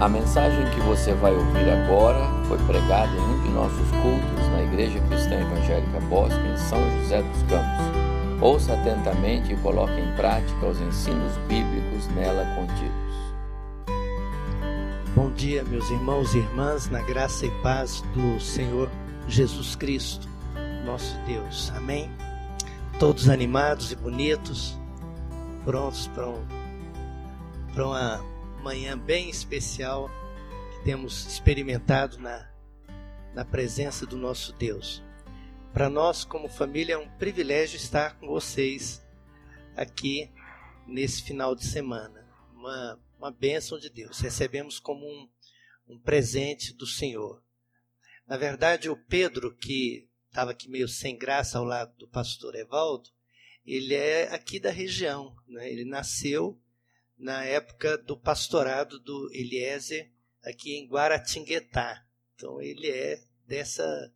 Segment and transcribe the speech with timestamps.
[0.00, 4.62] A mensagem que você vai ouvir agora foi pregada em um de nossos cultos na
[4.62, 8.40] Igreja Cristã Evangélica Bosque, em São José dos Campos.
[8.40, 13.08] Ouça atentamente e coloque em prática os ensinos bíblicos nela contidos.
[15.16, 18.88] Bom dia, meus irmãos e irmãs, na graça e paz do Senhor
[19.26, 20.28] Jesus Cristo,
[20.86, 21.72] nosso Deus.
[21.74, 22.08] Amém?
[23.00, 24.78] Todos animados e bonitos,
[25.64, 26.44] prontos para um,
[27.76, 30.10] uma manhã bem especial
[30.72, 32.50] que temos experimentado na,
[33.34, 35.02] na presença do nosso Deus.
[35.72, 39.04] Para nós, como família, é um privilégio estar com vocês
[39.76, 40.30] aqui
[40.86, 42.26] nesse final de semana.
[42.52, 44.18] Uma, uma bênção de Deus.
[44.18, 45.28] Recebemos como um,
[45.86, 47.42] um presente do Senhor.
[48.26, 53.08] Na verdade, o Pedro, que estava aqui meio sem graça ao lado do pastor Evaldo,
[53.64, 55.36] ele é aqui da região.
[55.46, 55.70] Né?
[55.70, 56.58] Ele nasceu
[57.18, 60.10] na época do pastorado do Eliezer
[60.42, 62.06] aqui em Guaratinguetá.
[62.34, 64.14] Então ele é dessa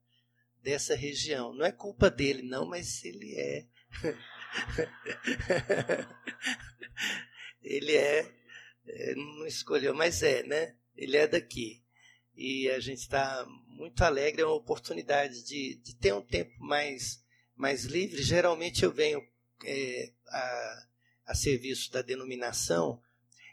[0.62, 1.52] dessa região.
[1.52, 3.66] Não é culpa dele não, mas ele é
[7.62, 8.30] ele é,
[8.86, 10.76] é, não escolheu, mas é, né?
[10.96, 11.82] Ele é daqui.
[12.34, 17.22] E a gente está muito alegre, é uma oportunidade de, de ter um tempo mais,
[17.56, 18.22] mais livre.
[18.22, 19.22] Geralmente eu venho
[19.64, 20.86] é, a,
[21.26, 23.00] a serviço da denominação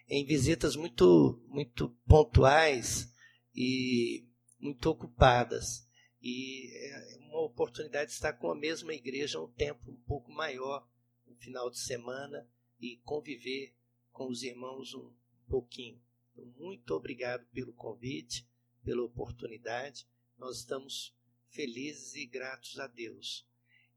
[0.08, 3.14] em visitas muito, muito pontuais
[3.56, 4.28] e
[4.60, 5.88] muito ocupadas.
[6.22, 10.88] E é uma oportunidade de estar com a mesma igreja um tempo um pouco maior,
[11.28, 12.48] no final de semana,
[12.80, 13.76] e conviver
[14.12, 15.14] com os irmãos um
[15.48, 16.02] pouquinho.
[16.32, 18.48] Então, muito obrigado pelo convite,
[18.84, 20.08] pela oportunidade.
[20.38, 21.16] Nós estamos
[21.50, 23.48] felizes e gratos a Deus.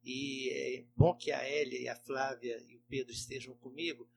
[0.02, 4.08] E é bom que a Hélia e a Flávia e o Pedro estejam comigo,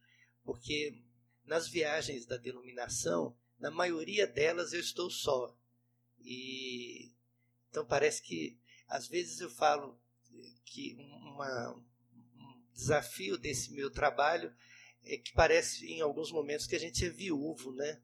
[0.44, 1.02] porque
[1.46, 5.56] nas viagens da denominação, na maioria delas eu estou só.
[6.20, 7.12] E
[7.70, 10.00] então parece que às vezes eu falo
[10.66, 14.54] que uma, um desafio desse meu trabalho
[15.04, 18.02] é que parece em alguns momentos que a gente é viúvo, né?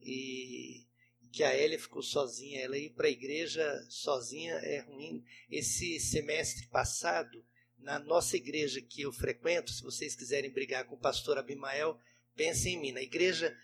[0.00, 0.86] E
[1.32, 5.24] que a Elia ficou sozinha, ela ir para a igreja sozinha é ruim.
[5.50, 7.44] Esse semestre passado,
[7.78, 11.98] na nossa igreja que eu frequento, se vocês quiserem brigar com o pastor Abimael,
[12.34, 12.92] pensem em mim.
[12.92, 13.56] Na igreja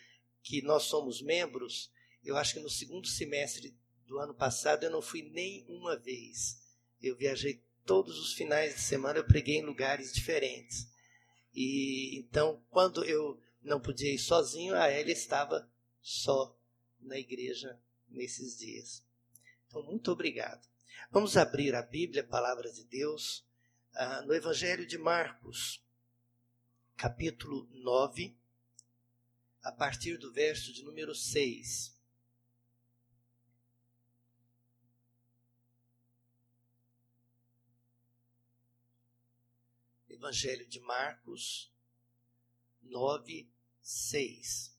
[0.43, 1.91] que nós somos membros,
[2.25, 3.77] eu acho que no segundo semestre
[4.07, 6.59] do ano passado eu não fui nem uma vez.
[7.03, 10.89] Eu viajei todos os finais de semana, eu preguei em lugares diferentes.
[11.55, 15.69] E então, quando eu não podia ir sozinho, a Elia estava
[16.01, 16.56] só
[17.07, 17.79] na igreja
[18.09, 19.05] nesses dias.
[19.67, 20.67] Então, muito obrigado.
[21.11, 23.45] Vamos abrir a Bíblia, a palavra de Deus,
[23.95, 25.83] ah, no Evangelho de Marcos,
[26.97, 28.37] capítulo 9,
[29.63, 31.95] a partir do verso de número 6.
[40.09, 41.71] Evangelho de Marcos
[42.83, 43.49] 9,
[43.83, 44.76] 6.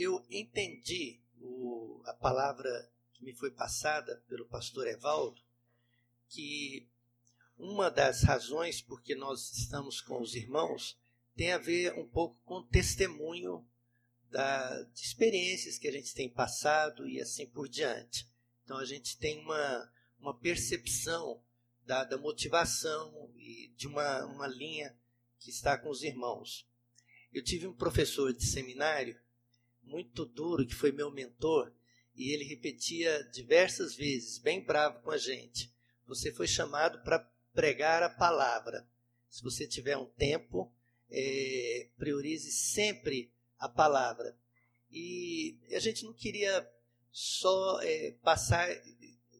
[0.00, 5.40] Eu entendi o, a palavra que me foi passada pelo pastor Evaldo,
[6.28, 6.88] que
[7.58, 10.98] uma das razões por que nós estamos com os irmãos
[11.36, 13.66] tem a ver um pouco com o testemunho
[14.30, 18.26] da, de experiências que a gente tem passado e assim por diante.
[18.64, 21.42] Então a gente tem uma, uma percepção
[21.84, 24.96] da, da motivação e de uma, uma linha
[25.38, 26.66] que está com os irmãos.
[27.32, 29.20] Eu tive um professor de seminário
[29.90, 31.72] muito duro, que foi meu mentor,
[32.14, 35.72] e ele repetia diversas vezes, bem bravo com a gente:
[36.06, 37.18] Você foi chamado para
[37.52, 38.88] pregar a palavra.
[39.28, 40.72] Se você tiver um tempo,
[41.10, 44.36] é, priorize sempre a palavra.
[44.90, 46.68] E a gente não queria
[47.12, 48.68] só é, passar,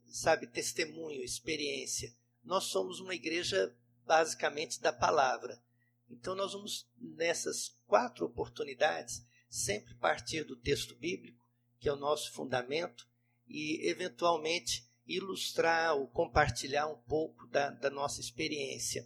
[0.07, 2.15] sabe, testemunho, experiência.
[2.45, 3.75] Nós somos uma igreja
[4.07, 5.61] basicamente da palavra.
[6.09, 11.45] Então nós vamos nessas quatro oportunidades sempre partir do texto bíblico,
[11.81, 13.07] que é o nosso fundamento,
[13.49, 19.05] e eventualmente ilustrar ou compartilhar um pouco da, da nossa experiência.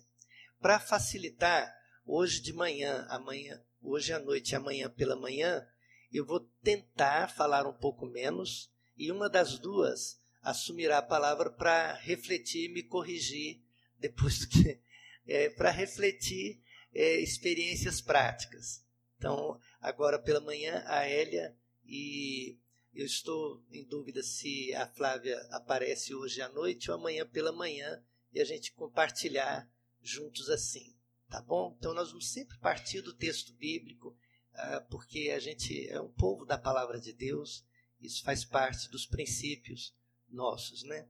[0.60, 1.74] Para facilitar,
[2.04, 5.66] hoje de manhã, amanhã, hoje à noite e amanhã pela manhã,
[6.12, 11.94] eu vou tentar falar um pouco menos e uma das duas assumirá a palavra para
[11.94, 13.62] refletir e me corrigir
[13.98, 14.78] depois que
[15.26, 16.60] é, para refletir
[16.94, 18.83] é, experiências práticas.
[19.24, 21.56] Então, agora pela manhã, a Hélia
[21.86, 22.58] e
[22.94, 28.04] eu estou em dúvida se a Flávia aparece hoje à noite ou amanhã pela manhã
[28.34, 29.66] e a gente compartilhar
[30.02, 30.94] juntos assim,
[31.30, 31.74] tá bom?
[31.78, 34.14] Então nós vamos sempre partir do texto bíblico,
[34.52, 37.64] ah, porque a gente é um povo da palavra de Deus,
[38.02, 39.96] isso faz parte dos princípios
[40.28, 41.08] nossos, né?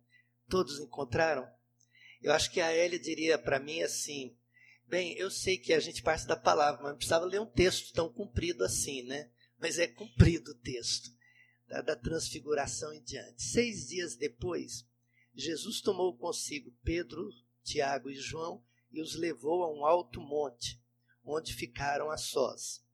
[0.48, 1.52] Todos encontraram?
[2.22, 4.38] Eu acho que a Elia diria para mim assim:
[4.86, 7.92] bem, eu sei que a gente parte da palavra, mas não precisava ler um texto
[7.92, 9.30] tão comprido assim, né?
[9.58, 11.10] Mas é comprido o texto,
[11.66, 13.42] da, da transfiguração em diante.
[13.42, 14.86] Seis dias depois,
[15.34, 17.28] Jesus tomou consigo Pedro,
[17.62, 20.80] Tiago e João e os levou a um alto monte,
[21.24, 22.84] onde ficaram a sós.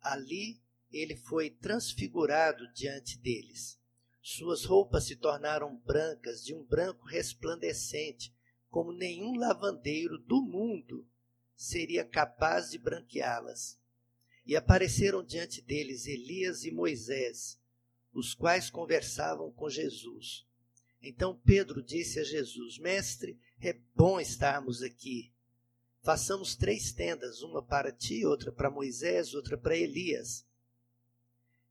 [0.00, 3.78] Ali ele foi transfigurado diante deles.
[4.22, 8.34] Suas roupas se tornaram brancas, de um branco resplandecente,
[8.70, 11.06] como nenhum lavandeiro do mundo
[11.56, 13.78] seria capaz de branqueá-las.
[14.46, 17.60] E apareceram diante deles Elias e Moisés,
[18.12, 20.46] os quais conversavam com Jesus.
[21.02, 25.32] Então Pedro disse a Jesus: Mestre, é bom estarmos aqui.
[26.02, 30.46] Façamos três tendas, uma para ti, outra para Moisés, outra para Elias.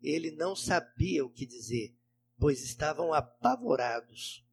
[0.01, 1.95] Ele não sabia o que dizer,
[2.37, 4.45] pois estavam apavorados.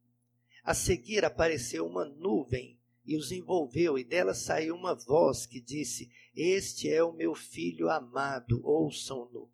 [0.65, 6.09] A seguir apareceu uma nuvem e os envolveu, e dela saiu uma voz que disse:
[6.35, 9.47] Este é o meu filho amado, ouçam-no.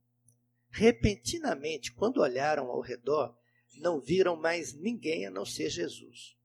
[0.69, 3.37] Repentinamente, quando olharam ao redor,
[3.75, 6.37] não viram mais ninguém a não ser Jesus.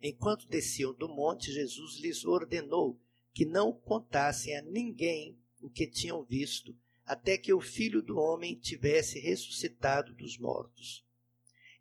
[0.00, 3.00] Enquanto desciam do monte, Jesus lhes ordenou
[3.34, 8.54] que não contassem a ninguém o que tinham visto, até que o filho do homem
[8.54, 11.05] tivesse ressuscitado dos mortos.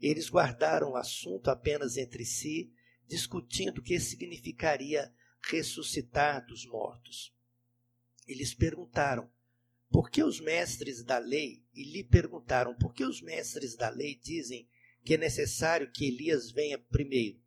[0.07, 2.71] Eles guardaram o assunto apenas entre si,
[3.07, 5.11] discutindo o que significaria
[5.49, 7.33] ressuscitar dos mortos.
[8.27, 9.27] Eles perguntaram:
[9.89, 14.13] por que os mestres da lei, e lhe perguntaram: por que os mestres da lei
[14.13, 14.69] dizem
[15.03, 17.41] que é necessário que Elias venha primeiro?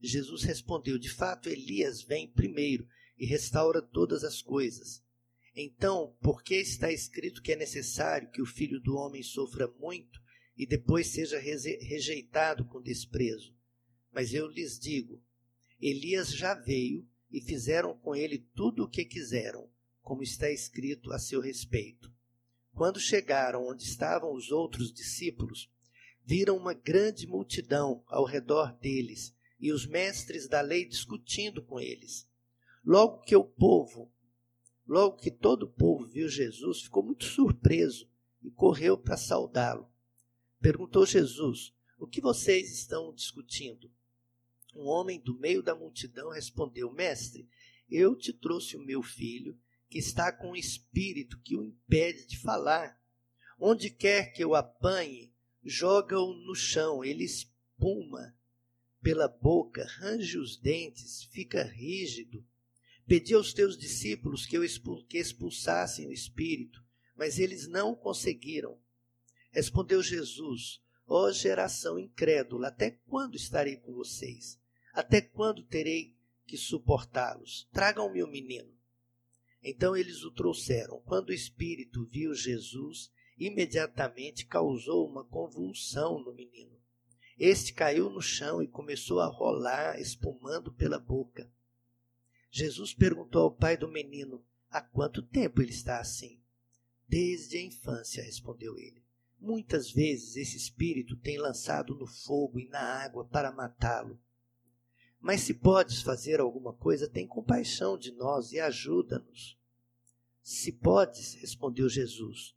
[0.00, 2.88] Jesus respondeu: De fato, Elias vem primeiro
[3.18, 5.04] e restaura todas as coisas.
[5.54, 10.18] Então, por que está escrito que é necessário que o filho do homem sofra muito
[10.60, 13.56] e depois seja rejeitado com desprezo?
[14.12, 15.18] Mas eu lhes digo:
[15.80, 19.70] Elias já veio e fizeram com ele tudo o que quiseram,
[20.02, 22.12] como está escrito a seu respeito.
[22.74, 25.72] Quando chegaram onde estavam os outros discípulos,
[26.26, 32.28] viram uma grande multidão ao redor deles e os mestres da lei discutindo com eles.
[32.84, 34.12] Logo que o povo,
[34.86, 38.06] logo que todo o povo viu Jesus, ficou muito surpreso
[38.42, 39.89] e correu para saudá-lo.
[40.60, 43.90] Perguntou Jesus: O que vocês estão discutindo?
[44.74, 47.48] Um homem do meio da multidão respondeu: Mestre,
[47.90, 49.58] eu te trouxe o meu filho,
[49.88, 53.00] que está com um espírito que o impede de falar.
[53.58, 55.32] Onde quer que eu apanhe,
[55.64, 58.34] joga-o no chão, ele espuma
[59.02, 62.44] pela boca, range os dentes, fica rígido.
[63.06, 64.62] Pedi aos teus discípulos que, eu
[65.08, 66.84] que expulsassem o espírito,
[67.16, 68.78] mas eles não conseguiram.
[69.50, 74.60] Respondeu Jesus: Ó oh, geração incrédula, até quando estarei com vocês?
[74.92, 76.16] Até quando terei
[76.46, 77.68] que suportá-los?
[77.72, 78.72] Tragam-me o menino.
[79.62, 81.00] Então eles o trouxeram.
[81.04, 86.78] Quando o espírito viu Jesus, imediatamente causou uma convulsão no menino.
[87.38, 91.50] Este caiu no chão e começou a rolar, espumando pela boca.
[92.50, 96.40] Jesus perguntou ao pai do menino: Há quanto tempo ele está assim?
[97.08, 98.99] Desde a infância, respondeu ele.
[99.40, 104.20] Muitas vezes esse espírito tem lançado no fogo e na água para matá-lo.
[105.18, 109.58] Mas se podes fazer alguma coisa, tem compaixão de nós e ajuda-nos.
[110.42, 112.54] Se podes, respondeu Jesus,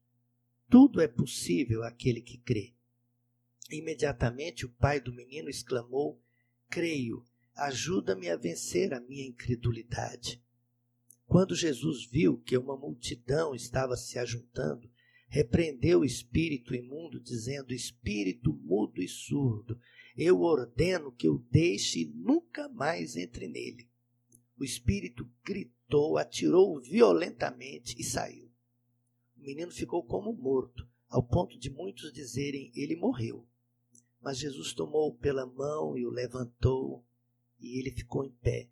[0.70, 2.74] tudo é possível àquele que crê.
[3.72, 6.22] Imediatamente o pai do menino exclamou:
[6.70, 7.26] Creio,
[7.56, 10.44] ajuda-me a vencer a minha incredulidade.
[11.26, 14.90] Quando Jesus viu que uma multidão estava se ajuntando,
[15.34, 19.80] repreendeu o espírito imundo, dizendo: Espírito mudo e surdo,
[20.16, 23.90] eu ordeno que o deixe e nunca mais entre nele.
[24.56, 28.46] O espírito gritou, atirou violentamente e saiu.
[29.36, 33.44] O menino ficou como morto, ao ponto de muitos dizerem: Ele morreu.
[34.22, 37.04] Mas Jesus tomou pela mão e o levantou,
[37.60, 38.70] e ele ficou em pé.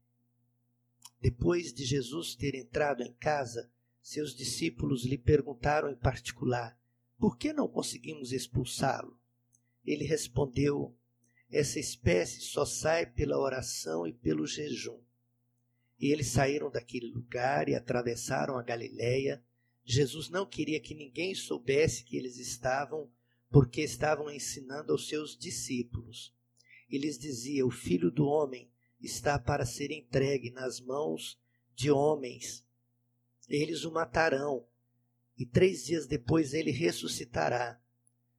[1.20, 3.68] Depois de Jesus ter entrado em casa,
[4.02, 6.78] seus discípulos lhe perguntaram em particular:
[7.20, 9.20] Por que não conseguimos expulsá-lo?
[9.86, 10.96] Ele respondeu:
[11.50, 15.00] Essa espécie só sai pela oração e pelo jejum.
[16.00, 19.44] E eles saíram daquele lugar e atravessaram a Galiléia.
[19.84, 23.10] Jesus não queria que ninguém soubesse que eles estavam
[23.52, 26.34] porque estavam ensinando aos seus discípulos.
[26.90, 31.40] E lhes dizia: O filho do homem está para ser entregue nas mãos
[31.76, 32.66] de homens.
[33.56, 34.68] Eles o matarão
[35.38, 37.82] e três dias depois ele ressuscitará.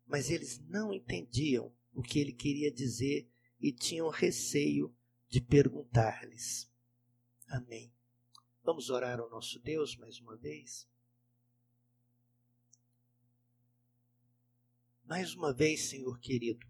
[0.06, 3.28] Mas eles não entendiam o que ele queria dizer
[3.60, 4.94] e tinham receio
[5.28, 6.70] de perguntar-lhes.
[7.48, 7.92] Amém.
[8.64, 10.88] Vamos orar ao nosso Deus mais uma vez?
[15.04, 16.66] Mais uma vez, Senhor querido,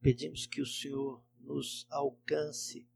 [0.00, 2.88] pedimos que o Senhor nos alcance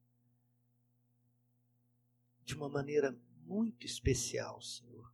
[2.44, 5.12] de uma maneira muito especial, Senhor.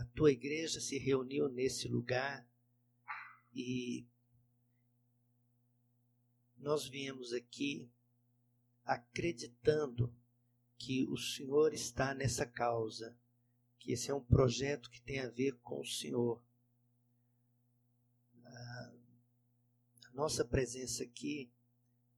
[0.00, 2.46] A tua igreja se reuniu nesse lugar
[3.54, 4.06] e
[6.58, 7.90] nós viemos aqui
[8.84, 10.14] acreditando
[10.76, 13.16] que o Senhor está nessa causa,
[13.78, 16.42] que esse é um projeto que tem a ver com o Senhor.
[18.44, 18.92] A
[20.14, 21.50] nossa presença aqui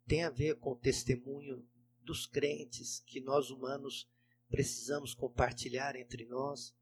[0.07, 1.67] tem a ver com o testemunho
[2.03, 4.09] dos crentes que nós humanos
[4.51, 6.75] precisamos compartilhar entre nós,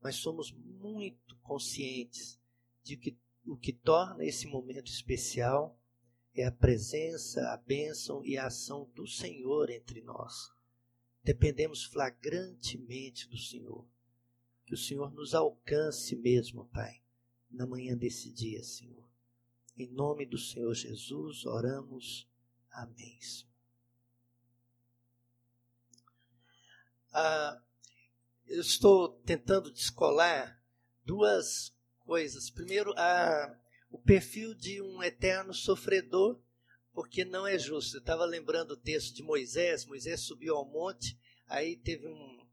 [0.00, 2.40] mas somos muito conscientes
[2.82, 5.78] de que o que torna esse momento especial
[6.34, 10.50] é a presença, a bênção e a ação do Senhor entre nós.
[11.22, 13.86] Dependemos flagrantemente do Senhor.
[14.64, 17.02] Que o Senhor nos alcance mesmo, Pai,
[17.50, 19.08] na manhã desse dia, Senhor.
[19.76, 22.28] Em nome do Senhor Jesus, oramos.
[22.70, 23.18] Amém.
[27.12, 27.60] Ah,
[28.46, 30.58] eu estou tentando descolar
[31.04, 32.48] duas coisas.
[32.50, 32.94] Primeiro,
[33.90, 36.40] o perfil de um eterno sofredor,
[36.92, 37.96] porque não é justo.
[37.96, 39.84] Eu estava lembrando o texto de Moisés.
[39.84, 42.46] Moisés subiu ao monte, aí teve um,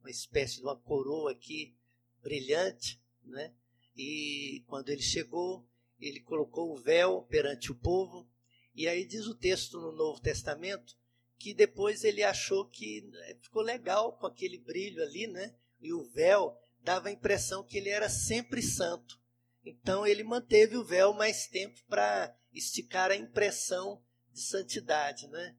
[0.00, 1.76] uma espécie de uma coroa aqui
[2.22, 3.54] brilhante, né?
[3.96, 5.64] E quando ele chegou,
[6.00, 8.28] ele colocou o véu perante o povo.
[8.74, 10.96] E aí diz o texto no Novo Testamento
[11.38, 13.10] que depois ele achou que
[13.40, 15.54] ficou legal com aquele brilho ali, né?
[15.80, 19.20] E o véu dava a impressão que ele era sempre santo.
[19.64, 25.56] Então ele manteve o véu mais tempo para esticar a impressão de santidade, né?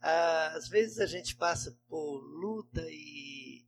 [0.00, 3.66] Às vezes a gente passa por luta e,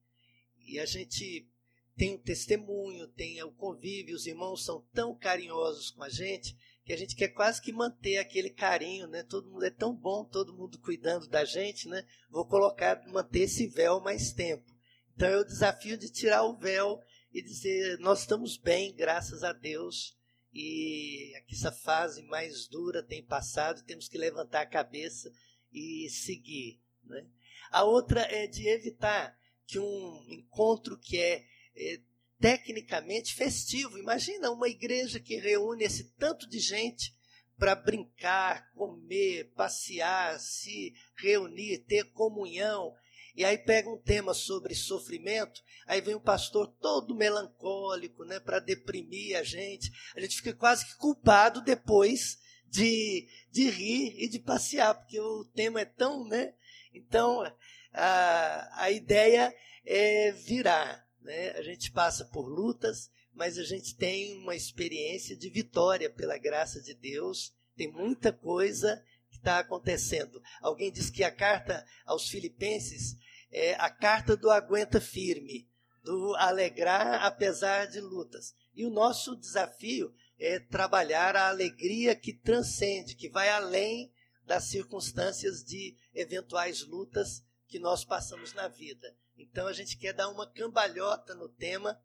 [0.67, 1.49] e a gente
[1.97, 6.57] tem o testemunho, tem o convívio, os irmãos são tão carinhosos com a gente
[6.91, 9.23] que a gente quer quase que manter aquele carinho, né?
[9.23, 12.05] Todo mundo é tão bom, todo mundo cuidando da gente, né?
[12.29, 14.65] Vou colocar, manter esse véu mais tempo.
[15.15, 17.01] Então é o desafio de tirar o véu
[17.33, 20.19] e dizer: nós estamos bem, graças a Deus,
[20.53, 25.31] e aqui essa fase mais dura tem passado, temos que levantar a cabeça
[25.73, 26.81] e seguir.
[27.05, 27.25] Né?
[27.71, 31.45] A outra é de evitar que um encontro que é,
[31.77, 32.01] é
[32.41, 33.99] tecnicamente festivo.
[33.99, 37.15] Imagina uma igreja que reúne esse tanto de gente
[37.59, 42.95] para brincar, comer, passear, se reunir, ter comunhão
[43.35, 48.59] e aí pega um tema sobre sofrimento, aí vem um pastor todo melancólico, né, para
[48.59, 49.91] deprimir a gente.
[50.17, 55.45] A gente fica quase que culpado depois de, de rir e de passear, porque o
[55.55, 56.55] tema é tão, né?
[56.93, 57.43] Então,
[57.93, 59.55] a, a ideia
[59.85, 61.51] é virar, né?
[61.51, 66.81] A gente passa por lutas, mas a gente tem uma experiência de vitória pela graça
[66.81, 67.55] de Deus.
[67.77, 70.43] Tem muita coisa que está acontecendo.
[70.61, 73.17] Alguém diz que a carta aos Filipenses
[73.51, 75.69] é a carta do aguenta firme,
[76.03, 78.55] do alegrar apesar de lutas.
[78.75, 84.13] E o nosso desafio é trabalhar a alegria que transcende, que vai além
[84.47, 89.17] das circunstâncias de eventuais lutas que nós passamos na vida.
[89.39, 91.99] Então a gente quer dar uma cambalhota no tema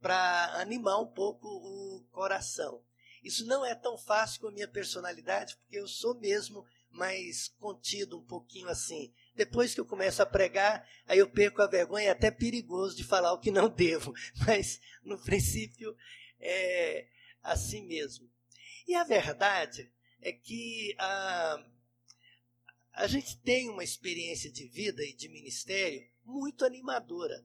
[0.00, 2.84] para animar um pouco o coração.
[3.22, 8.18] Isso não é tão fácil com a minha personalidade, porque eu sou mesmo mais contido,
[8.18, 9.14] um pouquinho assim.
[9.34, 13.04] Depois que eu começo a pregar, aí eu perco a vergonha, é até perigoso de
[13.04, 14.12] falar o que não devo,
[14.44, 15.96] mas no princípio
[16.40, 17.06] é
[17.42, 18.28] assim mesmo.
[18.88, 21.64] E a verdade é que a,
[22.92, 27.44] a gente tem uma experiência de vida e de ministério muito animadora.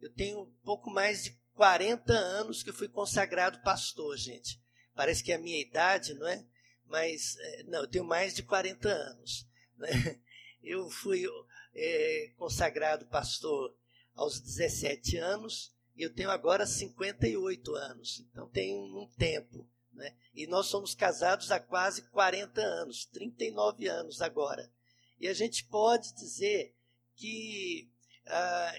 [0.00, 4.60] Eu tenho pouco mais de 40 anos que fui consagrado pastor, gente.
[4.94, 6.44] Parece que é a minha idade, não é?
[6.86, 9.46] Mas, é, não, eu tenho mais de 40 anos.
[9.76, 9.88] Né?
[10.62, 11.26] Eu fui
[11.74, 13.76] é, consagrado pastor
[14.14, 18.24] aos 17 anos e eu tenho agora 58 anos.
[18.30, 19.68] Então tem um tempo.
[19.92, 20.16] Né?
[20.34, 24.72] E nós somos casados há quase 40 anos, 39 anos agora.
[25.18, 26.74] E a gente pode dizer
[27.14, 27.90] que,
[28.26, 28.72] ah,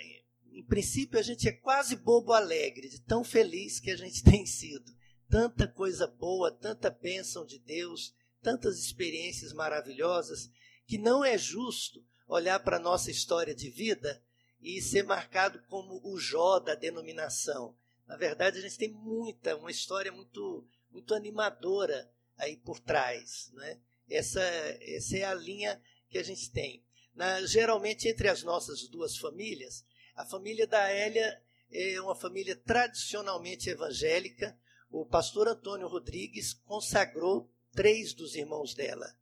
[0.51, 4.45] em princípio, a gente é quase bobo alegre, de tão feliz que a gente tem
[4.45, 4.93] sido.
[5.29, 10.49] Tanta coisa boa, tanta bênção de Deus, tantas experiências maravilhosas
[10.85, 14.21] que não é justo olhar para a nossa história de vida
[14.61, 17.75] e ser marcado como o Jó da denominação.
[18.07, 23.51] Na verdade, a gente tem muita, uma história muito, muito animadora aí por trás.
[23.53, 23.79] Né?
[24.09, 25.81] Essa, essa é a linha
[26.15, 26.81] que a gente tem.
[27.13, 33.69] Na, geralmente, entre as nossas duas famílias, a família da Hélia é uma família tradicionalmente
[33.69, 34.57] evangélica.
[34.89, 39.13] O pastor Antônio Rodrigues consagrou três dos irmãos dela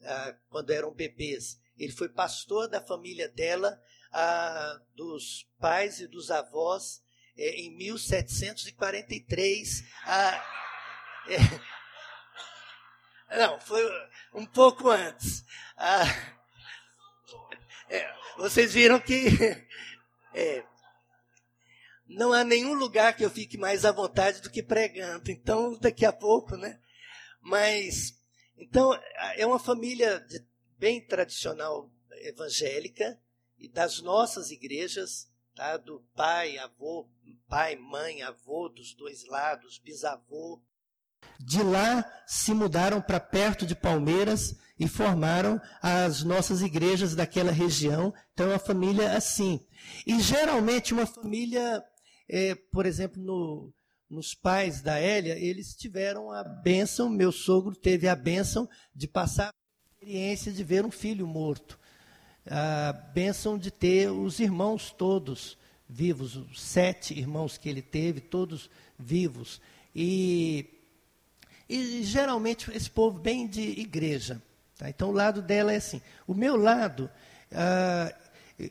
[0.00, 1.60] ah, quando eram bebês.
[1.76, 7.02] Ele foi pastor da família dela, ah, dos pais e dos avós,
[7.36, 9.82] eh, em 1743.
[10.04, 10.40] Ah,
[11.26, 11.38] é,
[13.38, 13.82] não, foi
[14.34, 15.44] um pouco antes.
[15.80, 16.04] Ah,
[17.88, 19.28] é, vocês viram que
[20.34, 20.64] é,
[22.08, 25.30] não há nenhum lugar que eu fique mais à vontade do que pregando.
[25.30, 26.80] Então, daqui a pouco, né?
[27.40, 28.20] Mas,
[28.56, 28.92] então,
[29.36, 30.44] é uma família de,
[30.76, 31.88] bem tradicional
[32.22, 33.16] evangélica
[33.56, 35.76] e das nossas igrejas, tá?
[35.76, 37.08] Do pai, avô,
[37.48, 40.60] pai, mãe, avô dos dois lados, bisavô.
[41.38, 48.12] De lá se mudaram para perto de Palmeiras e formaram as nossas igrejas daquela região.
[48.32, 49.60] Então, é uma família assim.
[50.06, 51.82] E geralmente uma família
[52.28, 53.72] é, por exemplo, no,
[54.08, 59.48] nos pais da Hélia, eles tiveram a bênção, meu sogro teve a bênção de passar
[59.48, 59.54] a
[59.94, 61.78] experiência de ver um filho morto.
[62.46, 65.56] A bênção de ter os irmãos todos
[65.88, 69.60] vivos, os sete irmãos que ele teve, todos vivos.
[69.94, 70.66] E,
[71.68, 74.42] e geralmente esse povo bem de igreja.
[74.78, 74.88] Tá?
[74.88, 76.00] Então o lado dela é assim.
[76.26, 77.10] O meu lado,
[77.52, 78.14] ah,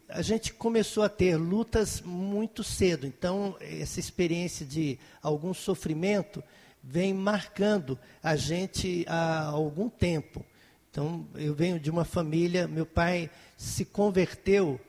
[0.09, 3.05] a gente começou a ter lutas muito cedo.
[3.05, 6.43] Então, essa experiência de algum sofrimento
[6.81, 10.43] vem marcando a gente há algum tempo.
[10.89, 14.79] Então, eu venho de uma família, meu pai se converteu,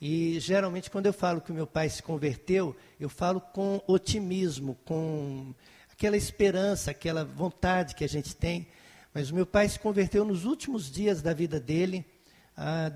[0.00, 5.52] e geralmente quando eu falo que meu pai se converteu, eu falo com otimismo, com
[5.92, 8.66] aquela esperança, aquela vontade que a gente tem.
[9.12, 12.04] Mas o meu pai se converteu nos últimos dias da vida dele.
[12.56, 12.92] Ah,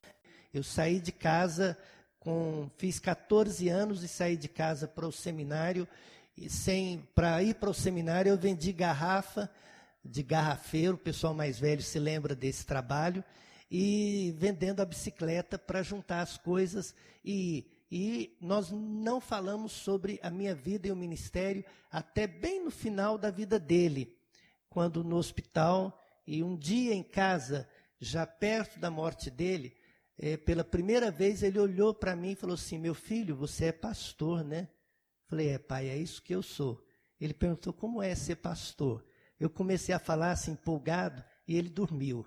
[0.52, 1.76] eu saí de casa
[2.18, 5.88] com fiz 14 anos e saí de casa para o seminário.
[6.36, 9.50] E sem para ir para o seminário eu vendi garrafa
[10.04, 13.24] de garrafeiro, o pessoal mais velho se lembra desse trabalho.
[13.70, 16.94] E vendendo a bicicleta para juntar as coisas.
[17.24, 22.70] E e nós não falamos sobre a minha vida e o ministério até bem no
[22.70, 24.16] final da vida dele,
[24.70, 27.68] quando no hospital e um dia em casa,
[28.00, 29.74] já perto da morte dele,
[30.18, 33.72] é, pela primeira vez ele olhou para mim e falou assim: Meu filho, você é
[33.72, 34.68] pastor, né?
[35.26, 36.84] Falei: É, pai, é isso que eu sou.
[37.20, 39.04] Ele perguntou: Como é ser pastor?
[39.38, 42.26] Eu comecei a falar assim, empolgado, e ele dormiu.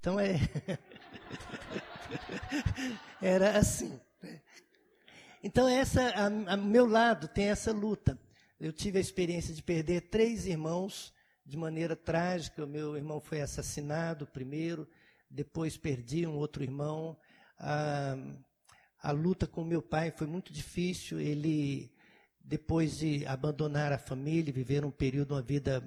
[0.00, 0.38] Então é.
[3.22, 4.00] Era assim.
[4.22, 4.40] Né?
[5.42, 8.18] Então, essa, a, a meu lado tem essa luta.
[8.58, 11.12] Eu tive a experiência de perder três irmãos
[11.48, 12.64] de maneira trágica.
[12.64, 14.86] O meu irmão foi assassinado primeiro,
[15.30, 17.16] depois perdi um outro irmão.
[17.58, 18.14] A,
[19.02, 21.18] a luta com meu pai foi muito difícil.
[21.18, 21.90] Ele,
[22.44, 25.82] depois de abandonar a família, viver um período, uma vida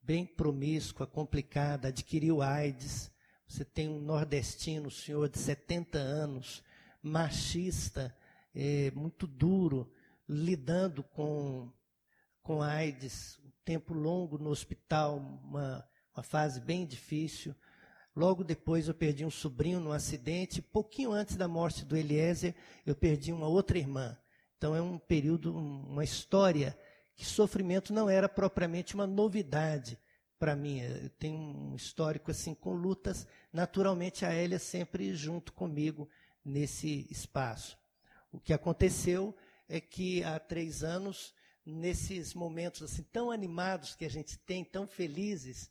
[0.00, 3.10] bem promíscua, complicada, adquiriu AIDS.
[3.48, 6.62] Você tem um nordestino, um senhor de 70 anos,
[7.02, 8.16] machista,
[8.54, 9.92] é, muito duro,
[10.28, 11.68] lidando com,
[12.40, 17.54] com AIDS, tempo longo no hospital, uma, uma fase bem difícil.
[18.14, 20.60] Logo depois eu perdi um sobrinho num acidente.
[20.60, 24.16] Pouquinho antes da morte do Eliezer, eu perdi uma outra irmã.
[24.58, 26.78] Então é um período, uma história
[27.16, 29.98] que sofrimento não era propriamente uma novidade
[30.38, 30.80] para mim.
[30.80, 33.26] Eu tenho um histórico assim com lutas.
[33.52, 36.08] Naturalmente a Elia sempre junto comigo
[36.44, 37.78] nesse espaço.
[38.30, 39.34] O que aconteceu
[39.68, 44.86] é que há três anos, nesses momentos assim tão animados que a gente tem, tão
[44.86, 45.70] felizes,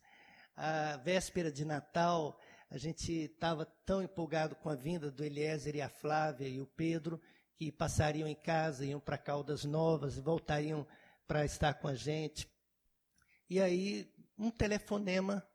[0.56, 2.38] a véspera de Natal,
[2.70, 6.66] a gente estava tão empolgado com a vinda do Eliezer e a Flávia e o
[6.66, 7.20] Pedro,
[7.54, 10.86] que passariam em casa, iam para Caldas Novas, voltariam
[11.26, 12.50] para estar com a gente.
[13.48, 15.46] E aí, um telefonema,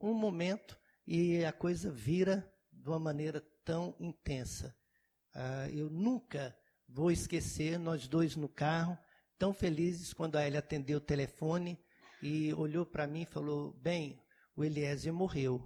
[0.00, 4.76] um momento, e a coisa vira de uma maneira tão intensa.
[5.34, 6.56] Ah, eu nunca
[6.88, 8.98] vou esquecer, nós dois no carro,
[9.38, 11.78] tão felizes quando a Elia atendeu o telefone
[12.22, 14.20] e olhou para mim e falou: Bem,
[14.54, 15.62] o Eliezer morreu.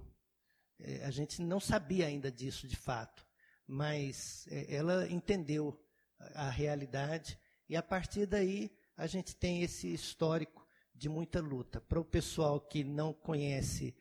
[0.79, 3.25] É, a gente não sabia ainda disso de fato,
[3.67, 5.79] mas é, ela entendeu
[6.19, 7.37] a, a realidade
[7.69, 11.79] e a partir daí a gente tem esse histórico de muita luta.
[11.81, 13.95] Para o pessoal que não conhece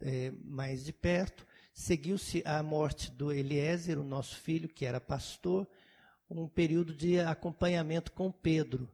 [0.00, 5.68] é, mais de perto, seguiu-se a morte do Eliezer, o nosso filho, que era pastor.
[6.30, 8.88] um período de acompanhamento com Pedro,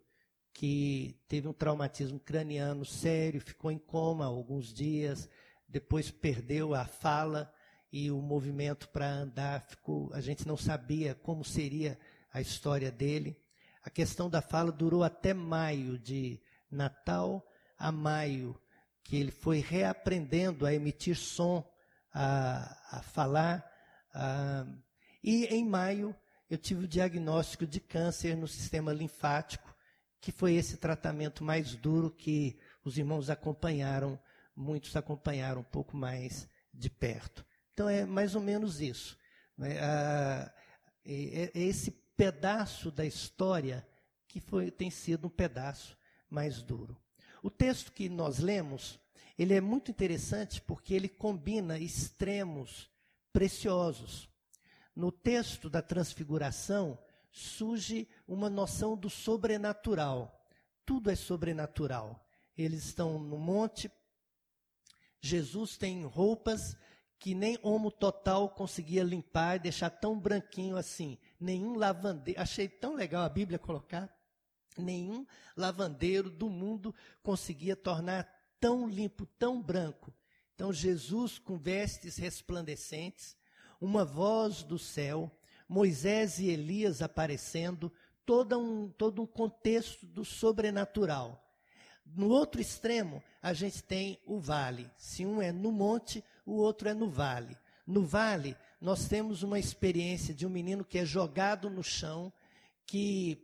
[0.53, 5.29] que teve um traumatismo craniano sério, ficou em coma alguns dias,
[5.69, 7.53] depois perdeu a fala
[7.91, 11.99] e o movimento para andar ficou, a gente não sabia como seria
[12.33, 13.37] a história dele.
[13.83, 17.47] A questão da fala durou até maio, de Natal
[17.79, 18.59] a maio,
[19.03, 21.69] que ele foi reaprendendo a emitir som,
[22.13, 23.69] a, a falar.
[24.15, 24.67] A,
[25.23, 26.15] e em maio
[26.49, 29.72] eu tive o diagnóstico de câncer no sistema linfático,
[30.23, 34.17] que foi esse tratamento mais duro que os irmãos acompanharam,
[34.55, 37.45] muitos acompanharam um pouco mais de perto.
[37.75, 39.19] Então é mais ou menos isso.
[39.59, 39.77] Né?
[41.05, 43.85] é, é esse pedaço da história
[44.29, 45.99] que foi, tem sido um pedaço
[46.31, 46.97] mais duro.
[47.43, 49.01] O texto que nós lemos,
[49.37, 52.89] ele é muito interessante porque ele combina extremos
[53.33, 54.29] preciosos.
[54.95, 56.97] No texto da transfiguração
[57.33, 60.47] surge uma noção do sobrenatural.
[60.85, 62.25] Tudo é sobrenatural.
[62.57, 63.91] Eles estão no monte.
[65.21, 66.77] Jesus tem roupas
[67.19, 71.19] que nem homo total conseguia limpar e deixar tão branquinho assim.
[71.41, 72.41] Nenhum lavandeiro.
[72.41, 74.13] Achei tão legal a Bíblia colocar.
[74.77, 78.29] Nenhum lavandeiro do mundo conseguia tornar
[78.61, 80.13] tão limpo, tão branco.
[80.55, 83.37] Então, Jesus com vestes resplandecentes,
[83.81, 85.31] uma voz do céu,
[85.73, 87.91] Moisés e Elias aparecendo,
[88.27, 91.43] todo um, todo um contexto do sobrenatural.
[92.05, 94.91] No outro extremo, a gente tem o vale.
[94.99, 97.57] Se um é no monte, o outro é no vale.
[97.87, 102.31] No vale, nós temos uma experiência de um menino que é jogado no chão,
[102.85, 103.43] que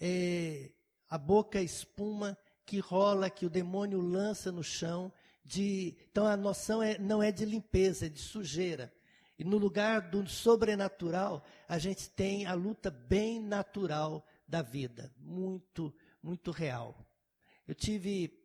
[0.00, 0.70] é,
[1.08, 5.12] a boca espuma, que rola, que o demônio lança no chão.
[5.44, 8.92] De, então a noção é, não é de limpeza, é de sujeira.
[9.40, 15.94] E no lugar do sobrenatural, a gente tem a luta bem natural da vida, muito,
[16.22, 16.94] muito real.
[17.66, 18.38] Eu tive.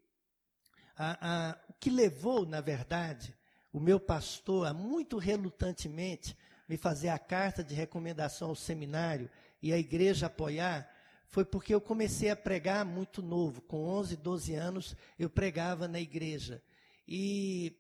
[0.96, 3.36] A, a, o que levou, na verdade,
[3.74, 6.34] o meu pastor a muito relutantemente
[6.66, 9.30] me fazer a carta de recomendação ao seminário
[9.62, 10.90] e a igreja apoiar,
[11.28, 13.62] foi porque eu comecei a pregar muito novo.
[13.64, 16.64] Com 11, 12 anos, eu pregava na igreja.
[17.06, 17.76] E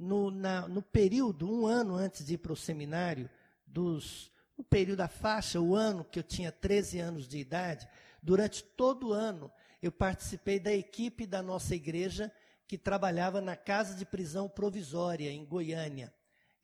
[0.00, 3.28] no, na, no período, um ano antes de ir para o seminário,
[3.66, 7.86] dos, no período da faixa, o ano que eu tinha 13 anos de idade,
[8.22, 12.32] durante todo o ano, eu participei da equipe da nossa igreja
[12.66, 16.12] que trabalhava na casa de prisão provisória em Goiânia.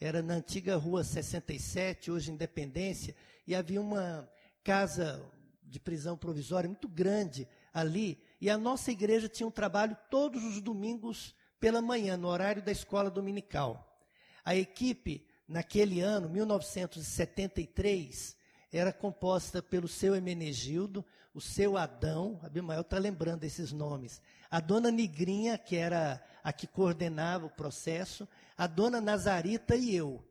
[0.00, 3.14] Era na antiga rua 67, hoje Independência,
[3.46, 4.28] e havia uma
[4.64, 5.22] casa
[5.62, 10.60] de prisão provisória muito grande ali, e a nossa igreja tinha um trabalho todos os
[10.60, 11.34] domingos
[11.66, 13.98] pela manhã, no horário da escola dominical.
[14.44, 18.36] A equipe, naquele ano, 1973,
[18.72, 24.92] era composta pelo seu Emenegildo, o seu Adão, Abimael está lembrando esses nomes, a dona
[24.92, 30.24] Nigrinha, que era a que coordenava o processo, a dona Nazarita e eu.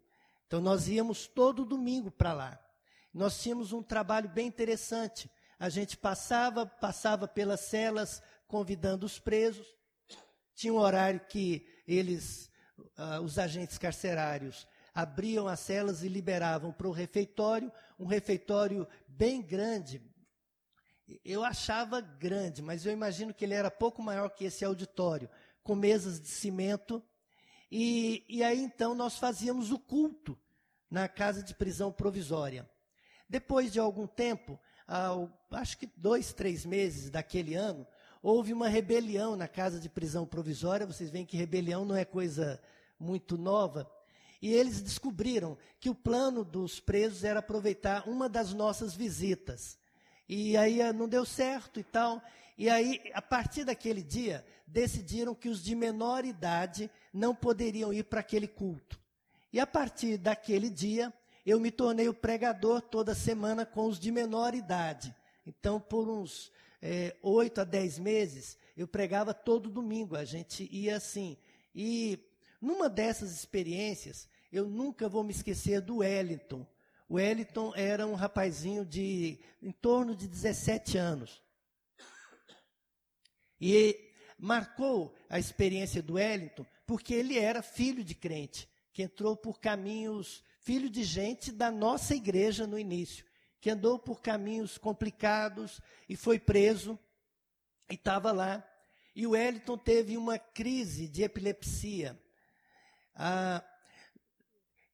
[0.47, 2.57] Então nós íamos todo domingo para lá.
[3.13, 5.29] Nós tínhamos um trabalho bem interessante.
[5.59, 9.75] A gente passava, passava pelas celas convidando os presos.
[10.55, 12.49] Tinha um horário que eles,
[12.97, 19.41] uh, os agentes carcerários, abriam as celas e liberavam para o refeitório, um refeitório bem
[19.41, 20.01] grande.
[21.23, 25.29] Eu achava grande, mas eu imagino que ele era pouco maior que esse auditório,
[25.61, 27.03] com mesas de cimento.
[27.69, 30.39] E, e aí então nós fazíamos o culto
[30.89, 32.67] na casa de prisão provisória.
[33.27, 37.85] Depois de algum tempo, ao, acho que dois, três meses daquele ano,
[38.25, 40.87] houve uma rebelião na casa de prisão provisória.
[40.87, 42.59] Vocês veem que rebelião não é coisa
[42.99, 43.87] muito nova.
[44.41, 49.77] E eles descobriram que o plano dos presos era aproveitar uma das nossas visitas.
[50.27, 52.19] E aí ah, não deu certo e tal.
[52.57, 58.05] E aí, a partir daquele dia, decidiram que os de menor idade não poderiam ir
[58.05, 58.99] para aquele culto.
[59.53, 61.13] E a partir daquele dia,
[61.45, 65.13] eu me tornei o pregador toda semana com os de menor idade.
[65.45, 66.51] Então, por uns
[66.87, 70.15] é, oito é, a dez meses, eu pregava todo domingo.
[70.15, 71.35] A gente ia assim.
[71.73, 72.19] E
[72.61, 76.65] numa dessas experiências, eu nunca vou me esquecer do Wellington.
[77.09, 81.41] O Wellington era um rapazinho de em torno de 17 anos.
[83.59, 89.59] E marcou a experiência do Wellington porque ele era filho de crente, que entrou por
[89.59, 93.25] caminhos, filho de gente da nossa igreja no início,
[93.65, 96.99] que andou por caminhos complicados e foi preso
[97.89, 98.63] e estava lá.
[99.15, 102.15] E o Wellington teve uma crise de epilepsia.
[103.15, 103.65] Ah,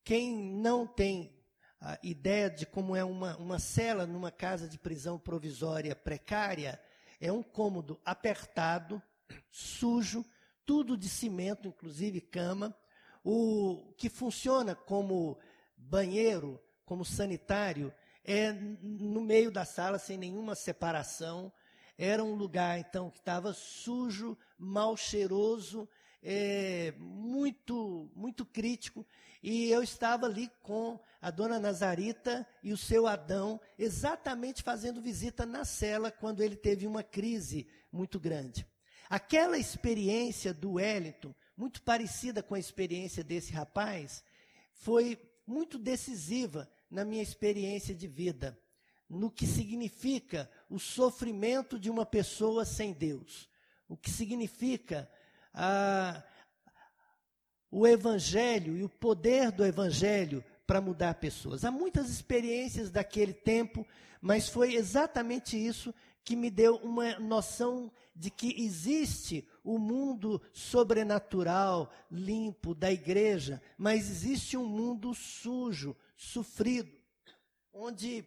[0.06, 1.38] quem não tem
[1.82, 6.82] a ideia de como é uma, uma cela numa casa de prisão provisória precária,
[7.20, 9.04] é um cômodo apertado,
[9.52, 10.26] sujo,
[10.66, 12.74] tudo de cimento, inclusive cama,
[13.22, 15.38] o que funciona como
[15.76, 21.52] banheiro, como sanitário, é no meio da sala, sem nenhuma separação.
[21.98, 25.88] Era um lugar, então, que estava sujo, mal cheiroso,
[26.24, 29.06] é, muito, muito crítico.
[29.44, 35.46] E eu estava ali com a dona Nazarita e o seu Adão, exatamente fazendo visita
[35.46, 38.66] na cela, quando ele teve uma crise muito grande.
[39.10, 44.24] Aquela experiência do Wellington, muito parecida com a experiência desse rapaz,
[44.74, 48.60] foi muito decisiva na minha experiência de vida,
[49.10, 53.50] no que significa o sofrimento de uma pessoa sem Deus,
[53.88, 55.10] o que significa
[57.72, 61.66] o Evangelho e o poder do Evangelho para mudar pessoas.
[61.66, 63.88] Há muitas experiências daquele tempo,
[64.22, 71.92] mas foi exatamente isso que me deu uma noção de que existe o mundo sobrenatural,
[72.12, 76.92] limpo da igreja, mas existe um mundo sujo, sofrido,
[77.74, 78.24] onde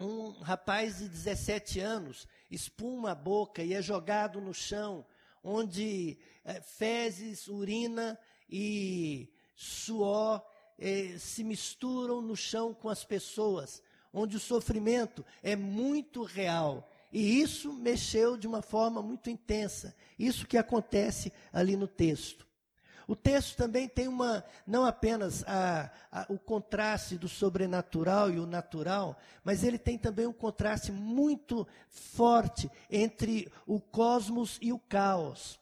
[0.00, 5.04] um rapaz de 17 anos espuma a boca e é jogado no chão,
[5.44, 10.42] onde é, fezes, urina e suor
[10.78, 16.90] é, se misturam no chão com as pessoas, onde o sofrimento é muito real.
[17.12, 19.94] E isso mexeu de uma forma muito intensa.
[20.18, 22.47] Isso que acontece ali no texto.
[23.08, 28.44] O texto também tem uma, não apenas a, a, o contraste do sobrenatural e o
[28.44, 35.58] natural, mas ele tem também um contraste muito forte entre o cosmos e o caos.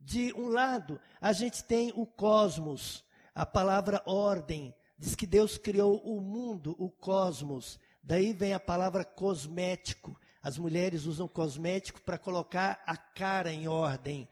[0.00, 5.98] De um lado, a gente tem o cosmos, a palavra ordem, diz que Deus criou
[5.98, 7.78] o mundo, o cosmos.
[8.02, 10.18] Daí vem a palavra cosmético.
[10.42, 14.26] As mulheres usam cosmético para colocar a cara em ordem.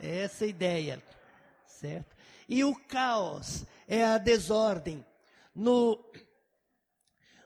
[0.00, 1.02] É essa a ideia,
[1.66, 2.16] certo?
[2.48, 5.04] E o caos é a desordem.
[5.54, 6.02] No,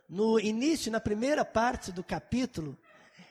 [0.09, 2.79] no início, na primeira parte do capítulo,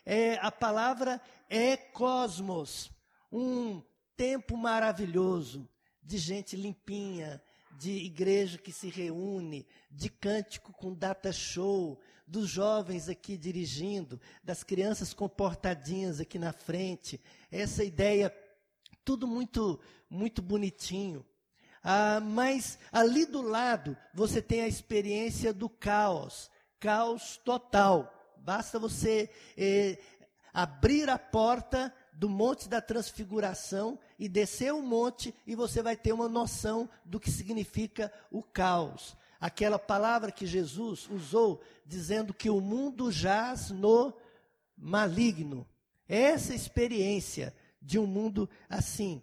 [0.05, 2.91] é, a palavra é cosmos,
[3.31, 3.81] um
[4.17, 5.69] tempo maravilhoso
[6.01, 7.41] de gente limpinha,
[7.77, 14.63] de igreja que se reúne, de cântico com data show, dos jovens aqui dirigindo, das
[14.63, 17.19] crianças comportadinhas aqui na frente.
[17.51, 18.33] Essa ideia
[19.03, 21.25] tudo muito, muito bonitinho.
[21.83, 28.13] Ah, mas ali do lado você tem a experiência do caos, caos total.
[28.37, 29.97] Basta você eh,
[30.53, 36.11] abrir a porta do Monte da Transfiguração e descer o monte e você vai ter
[36.11, 39.15] uma noção do que significa o caos.
[39.39, 44.13] Aquela palavra que Jesus usou dizendo que o mundo jaz no
[44.77, 45.67] maligno.
[46.07, 49.21] Essa experiência de um mundo assim.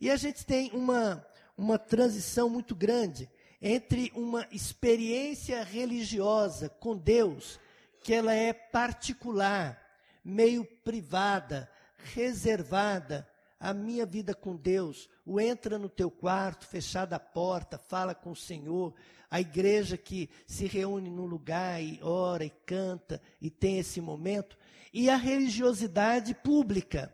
[0.00, 3.28] E a gente tem uma, uma transição muito grande
[3.60, 7.58] entre uma experiência religiosa com Deus,
[8.02, 9.82] que ela é particular,
[10.24, 11.68] meio privada,
[12.14, 18.14] reservada, a minha vida com Deus, o entra no teu quarto, fechada a porta, fala
[18.14, 18.94] com o Senhor,
[19.30, 24.56] a igreja que se reúne num lugar e ora e canta e tem esse momento,
[24.92, 27.12] e a religiosidade pública,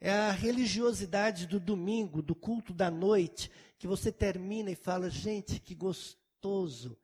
[0.00, 5.60] é a religiosidade do domingo, do culto da noite, que você termina e fala, gente,
[5.60, 6.98] que gostoso.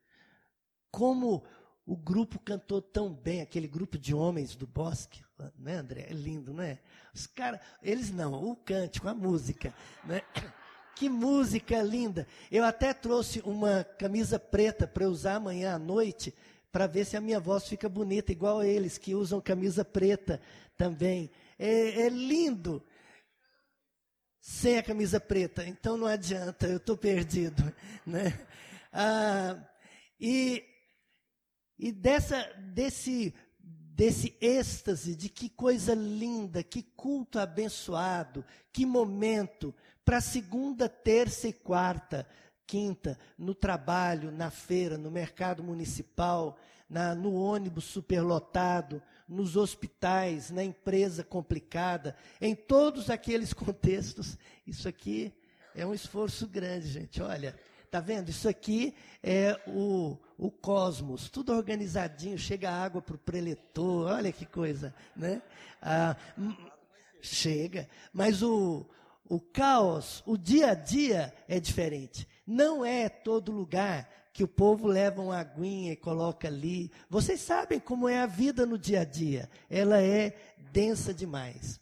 [0.91, 1.45] Como
[1.85, 5.23] o grupo cantou tão bem, aquele grupo de homens do bosque,
[5.59, 6.07] né, André?
[6.09, 6.81] É lindo, não é?
[7.15, 10.23] Os caras, eles não, o cântico, a música, né?
[10.97, 12.27] Que música linda!
[12.51, 16.33] Eu até trouxe uma camisa preta para usar amanhã à noite,
[16.73, 20.41] para ver se a minha voz fica bonita, igual eles que usam camisa preta
[20.75, 22.83] também é, é lindo
[24.41, 27.63] sem a camisa preta, então não adianta, eu estou perdido.
[28.07, 28.33] Né?
[28.93, 29.59] Ah,
[30.21, 30.65] e
[31.79, 40.21] e dessa, desse, desse êxtase de que coisa linda, que culto abençoado, que momento, para
[40.21, 42.27] segunda, terça e quarta,
[42.67, 50.63] quinta, no trabalho, na feira, no mercado municipal, na, no ônibus superlotado, nos hospitais, na
[50.63, 54.39] empresa complicada, em todos aqueles contextos.
[54.67, 55.33] Isso aqui
[55.75, 57.21] é um esforço grande, gente.
[57.21, 57.55] Olha,
[57.91, 58.29] tá vendo?
[58.29, 64.47] Isso aqui é o, o cosmos, tudo organizadinho, chega água para o preletor, olha que
[64.47, 65.43] coisa, né?
[65.81, 66.17] Ah,
[67.21, 68.87] chega, mas o,
[69.29, 72.29] o caos, o dia a dia é diferente.
[72.47, 76.93] Não é todo lugar que o povo leva uma aguinha e coloca ali.
[77.09, 79.49] Vocês sabem como é a vida no dia a dia.
[79.71, 80.39] Ela é
[80.71, 81.81] densa demais.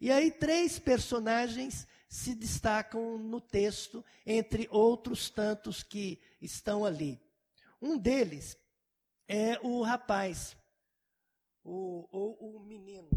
[0.00, 7.20] E aí três personagens se destacam no texto, entre outros tantos que estão ali.
[7.82, 8.56] Um deles
[9.26, 10.56] é o rapaz,
[11.64, 13.10] o, ou o menino.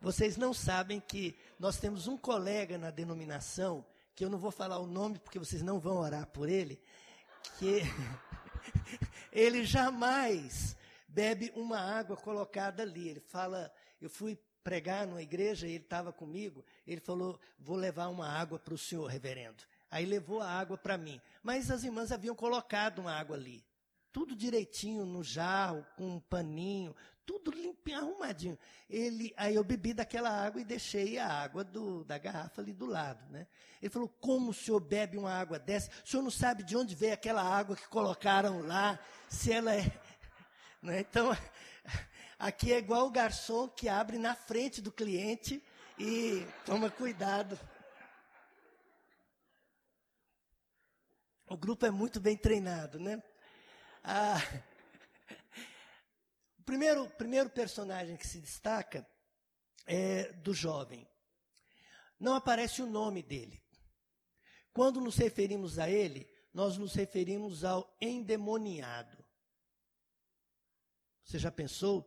[0.00, 3.84] Vocês não sabem que nós temos um colega na denominação,
[4.14, 6.80] que eu não vou falar o nome porque vocês não vão orar por ele,
[7.58, 7.82] que
[9.32, 10.76] ele jamais
[11.08, 13.08] bebe uma água colocada ali.
[13.08, 18.08] Ele fala, eu fui pregar numa igreja e ele estava comigo, ele falou, vou levar
[18.08, 19.64] uma água para o senhor, reverendo.
[19.90, 21.20] Aí levou a água para mim.
[21.42, 23.64] Mas as irmãs haviam colocado uma água ali.
[24.12, 26.94] Tudo direitinho no jarro, com um paninho,
[27.28, 28.58] tudo limpinho, arrumadinho.
[28.88, 32.86] Ele, aí eu bebi daquela água e deixei a água do, da garrafa ali do
[32.86, 33.46] lado, né?
[33.82, 35.90] Ele falou: "Como o senhor bebe uma água dessa?
[36.02, 38.98] O senhor não sabe de onde veio aquela água que colocaram lá?
[39.28, 39.84] Se ela é,
[40.80, 41.00] né?
[41.00, 41.36] Então,
[42.40, 45.62] aqui é igual o garçom que abre na frente do cliente
[45.98, 47.60] e toma cuidado.
[51.46, 53.22] O grupo é muito bem treinado, né?
[54.02, 54.40] Ah,
[56.68, 59.08] primeiro, primeiro personagem que se destaca
[59.86, 61.08] é do jovem.
[62.20, 63.58] Não aparece o nome dele.
[64.70, 69.16] Quando nos referimos a ele, nós nos referimos ao endemoniado.
[71.24, 72.06] Você já pensou?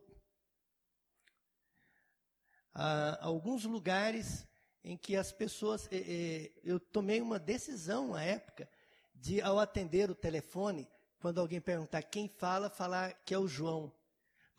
[2.72, 4.46] Há alguns lugares
[4.84, 5.88] em que as pessoas.
[5.90, 8.68] Eh, eh, eu tomei uma decisão à época
[9.12, 13.92] de, ao atender o telefone, quando alguém perguntar quem fala, falar que é o João.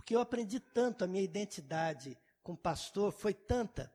[0.04, 3.90] Porque eu aprendi tanto, a minha identidade com pastor foi tanta,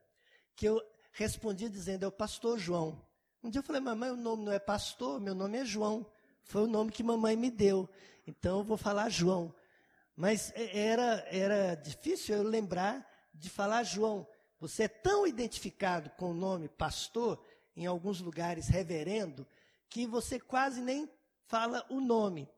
[0.55, 2.99] que eu respondi dizendo, é o pastor João.
[3.43, 6.03] Um dia eu falei, mamãe, o nome não é pastor, meu nome é João.
[6.41, 7.87] Foi o nome que mamãe me deu.
[8.25, 9.53] Então eu vou falar João.
[10.15, 14.27] Mas era, era difícil eu lembrar de falar João.
[14.59, 17.39] Você é tão identificado com o nome pastor,
[17.75, 19.45] em alguns lugares reverendo,
[19.87, 21.07] que você quase nem
[21.45, 22.49] fala o nome.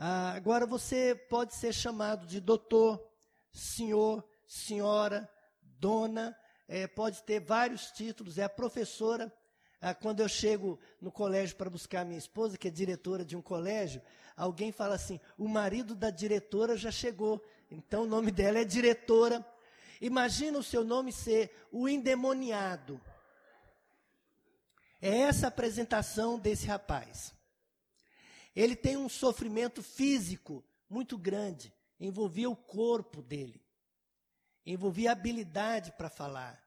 [0.00, 3.04] Ah, agora você pode ser chamado de doutor,
[3.52, 5.28] senhor, senhora,
[5.60, 9.32] dona, é, pode ter vários títulos, é a professora.
[9.80, 13.42] Ah, quando eu chego no colégio para buscar minha esposa, que é diretora de um
[13.42, 14.00] colégio,
[14.36, 19.44] alguém fala assim: o marido da diretora já chegou, então o nome dela é diretora.
[20.00, 23.00] Imagina o seu nome ser o endemoniado.
[25.02, 27.36] É essa a apresentação desse rapaz.
[28.54, 33.62] Ele tem um sofrimento físico muito grande, envolvia o corpo dele,
[34.64, 36.62] envolvia a habilidade para falar,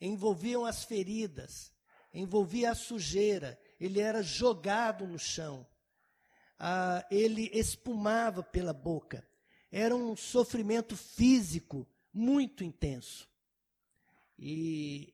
[0.00, 1.72] envolviam as feridas,
[2.12, 5.66] envolvia a sujeira, ele era jogado no chão,
[6.58, 9.26] ah, ele espumava pela boca.
[9.70, 13.28] Era um sofrimento físico muito intenso.
[14.38, 15.12] E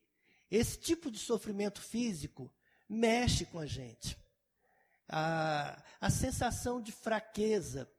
[0.51, 2.53] esse tipo de sofrimento físico
[2.87, 4.20] mexe com a gente
[5.11, 7.91] a, a sensação de fraqueza,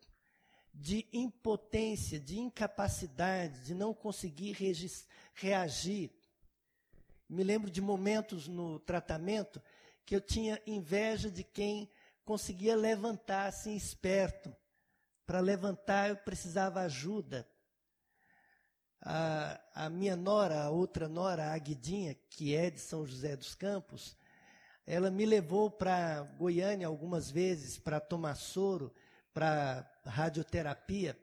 [0.73, 4.57] de impotência, de incapacidade, de não conseguir
[5.35, 6.11] reagir.
[7.29, 9.63] Me lembro de momentos no tratamento
[10.07, 11.91] que eu tinha inveja de quem
[12.25, 14.55] conseguia levantar assim esperto.
[15.27, 17.47] Para levantar eu precisava ajuda.
[19.05, 23.55] A, a, minha nora, a outra nora, a Aguidinha, que é de São José dos
[23.55, 24.17] Campos,
[24.87, 28.93] ela me levou para Goiânia algumas vezes para tomar soro,
[29.33, 31.19] para radioterapia.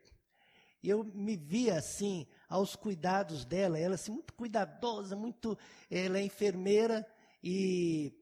[0.82, 5.58] Eu me via assim, aos cuidados dela, ela assim, muito cuidadosa, muito.
[5.90, 7.06] Ela é enfermeira
[7.42, 8.14] e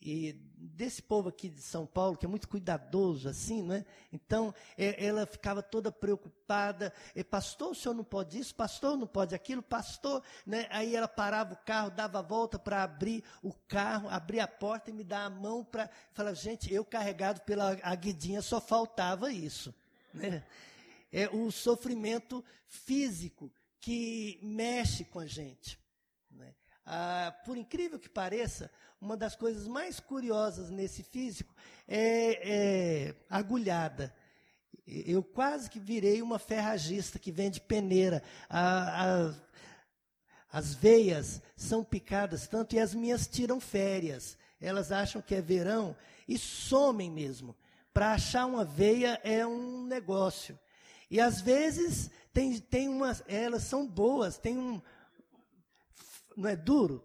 [0.00, 0.36] e
[0.66, 3.84] desse povo aqui de São Paulo, que é muito cuidadoso, assim, né?
[4.12, 6.92] Então, é, ela ficava toda preocupada.
[7.14, 8.54] E, pastor, o senhor não pode isso?
[8.54, 9.62] Pastor, não pode aquilo?
[9.62, 10.66] Pastor, né?
[10.70, 14.90] Aí ela parava o carro, dava a volta para abrir o carro, abrir a porta
[14.90, 19.74] e me dar a mão para falar, gente, eu carregado pela aguidinha só faltava isso,
[20.12, 20.44] né?
[21.12, 25.78] É o sofrimento físico que mexe com a gente.
[26.30, 26.54] Né?
[26.86, 28.70] Ah, por incrível que pareça,
[29.00, 31.54] uma das coisas mais curiosas nesse físico
[31.88, 34.14] é, é agulhada.
[34.86, 38.22] Eu quase que virei uma ferragista que vende peneira.
[38.48, 39.34] A, a,
[40.52, 44.36] as veias são picadas tanto e as minhas tiram férias.
[44.60, 45.96] Elas acham que é verão
[46.28, 47.56] e somem mesmo.
[47.92, 50.58] Para achar uma veia é um negócio.
[51.10, 54.82] E às vezes Tem, tem umas, elas são boas, tem um.
[56.36, 57.04] Não é duro?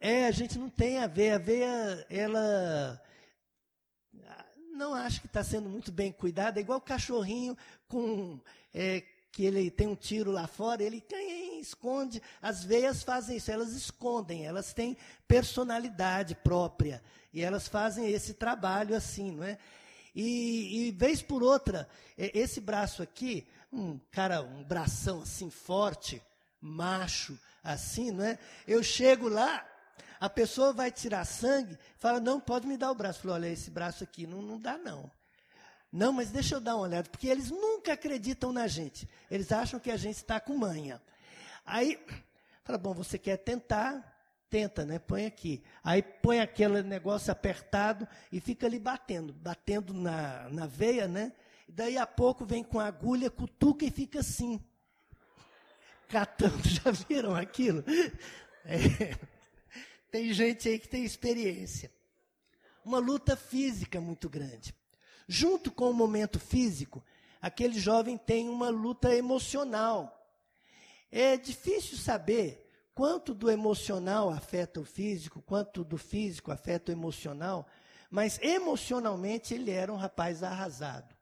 [0.00, 1.36] É, a gente não tem a veia.
[1.36, 3.00] A veia, ela.
[4.74, 7.56] Não acho que está sendo muito bem cuidada, é igual o cachorrinho
[7.88, 8.40] com.
[8.74, 9.02] É,
[9.32, 11.02] que ele tem um tiro lá fora, ele
[11.58, 12.22] esconde.
[12.40, 17.02] As veias fazem isso, elas escondem, elas têm personalidade própria.
[17.32, 19.58] E elas fazem esse trabalho assim, não é?
[20.14, 26.22] E, e vez por outra, esse braço aqui, um cara, um bração assim forte,
[26.60, 28.38] macho, assim, não é?
[28.66, 29.66] Eu chego lá,
[30.20, 33.20] a pessoa vai tirar sangue, fala, não, pode me dar o braço.
[33.20, 35.10] Falo, olha, esse braço aqui não, não dá, não.
[35.92, 39.08] Não, mas deixa eu dar uma olhada, porque eles nunca acreditam na gente.
[39.30, 41.02] Eles acham que a gente está com manha.
[41.66, 41.98] Aí,
[42.64, 44.10] fala, bom, você quer tentar?
[44.48, 44.98] Tenta, né?
[44.98, 45.62] Põe aqui.
[45.82, 51.32] Aí põe aquele negócio apertado e fica ali batendo, batendo na, na veia, né?
[51.68, 54.62] Daí a pouco vem com a agulha, cutuca e fica assim.
[56.12, 57.82] Catando, já viram aquilo?
[58.66, 59.16] É.
[60.10, 61.90] Tem gente aí que tem experiência.
[62.84, 64.74] Uma luta física muito grande.
[65.26, 67.02] Junto com o momento físico,
[67.40, 70.30] aquele jovem tem uma luta emocional.
[71.10, 77.66] É difícil saber quanto do emocional afeta o físico, quanto do físico afeta o emocional,
[78.10, 81.16] mas emocionalmente ele era um rapaz arrasado.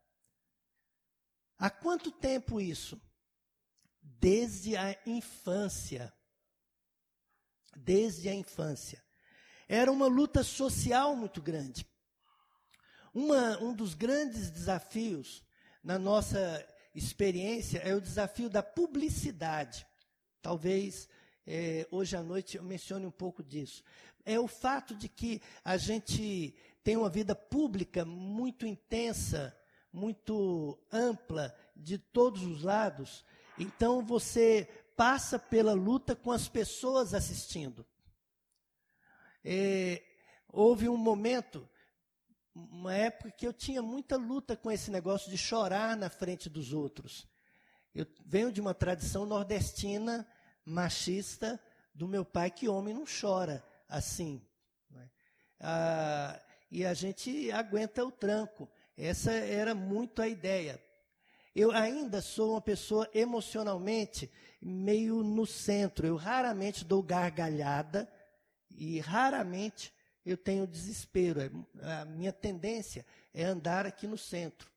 [1.56, 3.00] Há quanto tempo isso?
[4.02, 6.12] Desde a infância.
[7.76, 9.02] Desde a infância.
[9.68, 11.86] Era uma luta social muito grande.
[13.14, 15.42] Uma, um dos grandes desafios
[15.82, 19.86] na nossa experiência é o desafio da publicidade.
[20.42, 21.08] Talvez
[21.46, 23.82] é, hoje à noite eu mencione um pouco disso.
[24.24, 29.56] É o fato de que a gente tem uma vida pública muito intensa,
[29.92, 33.24] muito ampla, de todos os lados.
[33.60, 37.84] Então você passa pela luta com as pessoas assistindo.
[39.44, 40.02] É,
[40.48, 41.68] houve um momento,
[42.54, 46.72] uma época que eu tinha muita luta com esse negócio de chorar na frente dos
[46.72, 47.28] outros.
[47.94, 50.26] Eu venho de uma tradição nordestina
[50.64, 51.60] machista
[51.94, 54.42] do meu pai, que homem não chora assim.
[54.96, 55.08] É?
[55.60, 56.40] Ah,
[56.70, 58.66] e a gente aguenta o tranco.
[58.96, 60.82] Essa era muito a ideia.
[61.54, 64.30] Eu ainda sou uma pessoa emocionalmente
[64.60, 66.06] meio no centro.
[66.06, 68.10] Eu raramente dou gargalhada
[68.70, 69.92] e raramente
[70.24, 71.66] eu tenho desespero.
[71.82, 74.70] A minha tendência é andar aqui no centro.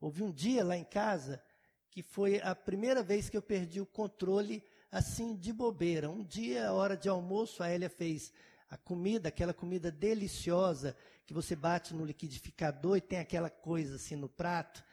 [0.00, 1.42] Houve um dia lá em casa
[1.90, 6.10] que foi a primeira vez que eu perdi o controle assim de bobeira.
[6.10, 8.32] Um dia, a hora de almoço, a Elia fez
[8.68, 10.96] a comida, aquela comida deliciosa
[11.26, 14.84] que você bate no liquidificador e tem aquela coisa assim no prato,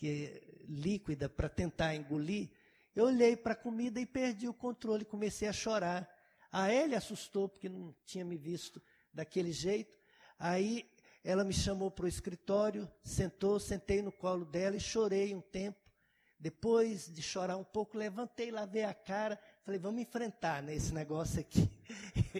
[0.00, 2.48] que é líquida para tentar engolir.
[2.96, 6.08] Eu olhei para a comida e perdi o controle, comecei a chorar.
[6.50, 8.80] A Elia assustou porque não tinha me visto
[9.12, 9.98] daquele jeito.
[10.38, 10.90] Aí
[11.22, 15.78] ela me chamou para o escritório, sentou, sentei no colo dela e chorei um tempo.
[16.38, 21.70] Depois de chorar um pouco, levantei, lavei a cara, falei, vamos enfrentar né, negócio aqui.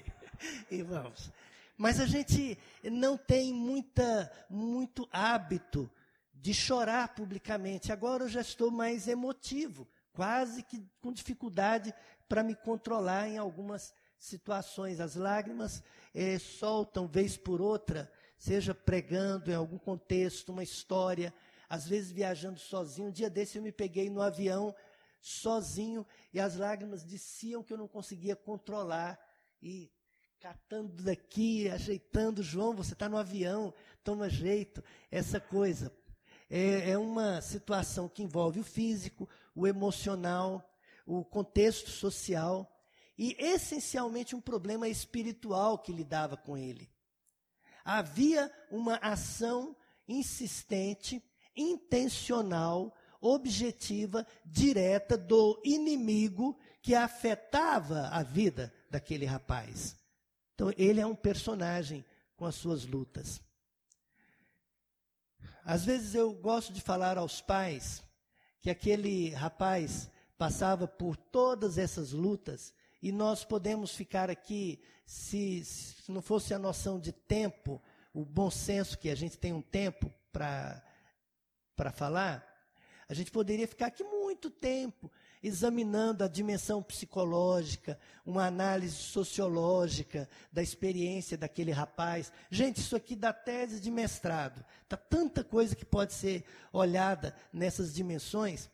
[0.71, 1.31] e vamos.
[1.77, 5.91] Mas a gente não tem muita, muito hábito
[6.41, 7.93] de chorar publicamente.
[7.93, 11.95] Agora eu já estou mais emotivo, quase que com dificuldade
[12.29, 15.01] para me controlar em algumas situações.
[15.01, 15.83] As lágrimas
[16.15, 21.33] eh, soltam vez por outra, seja pregando em algum contexto, uma história,
[21.69, 23.09] às vezes viajando sozinho.
[23.09, 24.75] Um dia desse eu me peguei no avião
[25.21, 29.19] sozinho e as lágrimas desciam que eu não conseguia controlar.
[29.63, 29.93] E
[30.41, 35.93] catando daqui, ajeitando, João, você está no avião, toma jeito, essa coisa.
[36.51, 40.69] É, é uma situação que envolve o físico, o emocional,
[41.07, 42.69] o contexto social
[43.17, 46.91] e essencialmente um problema espiritual que lidava com ele.
[47.85, 49.77] Havia uma ação
[50.09, 51.23] insistente
[51.57, 59.97] intencional, objetiva, direta do inimigo que afetava a vida daquele rapaz.
[60.55, 62.05] Então, ele é um personagem
[62.37, 63.41] com as suas lutas.
[65.65, 68.03] Às vezes eu gosto de falar aos pais
[68.61, 76.11] que aquele rapaz passava por todas essas lutas e nós podemos ficar aqui, se, se
[76.11, 77.81] não fosse a noção de tempo,
[78.13, 80.83] o bom senso que a gente tem um tempo para
[81.77, 82.47] para falar,
[83.09, 85.11] a gente poderia ficar aqui muito tempo
[85.43, 92.33] examinando a dimensão psicológica, uma análise sociológica da experiência daquele rapaz.
[92.51, 94.65] Gente, isso aqui dá tese de mestrado.
[94.89, 98.71] Tá tanta coisa que pode ser olhada nessas dimensões.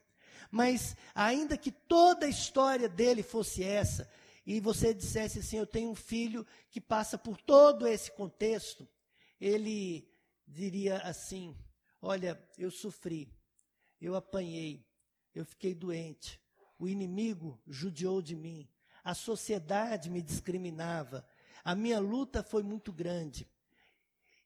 [0.51, 4.09] Mas, ainda que toda a história dele fosse essa,
[4.45, 8.89] e você dissesse assim: Eu tenho um filho que passa por todo esse contexto,
[9.41, 10.09] ele
[10.47, 11.57] diria assim:
[12.01, 13.33] Olha, eu sofri,
[14.01, 14.87] eu apanhei,
[15.35, 16.41] eu fiquei doente,
[16.79, 18.69] o inimigo judiou de mim,
[19.03, 21.27] a sociedade me discriminava,
[21.65, 23.49] a minha luta foi muito grande.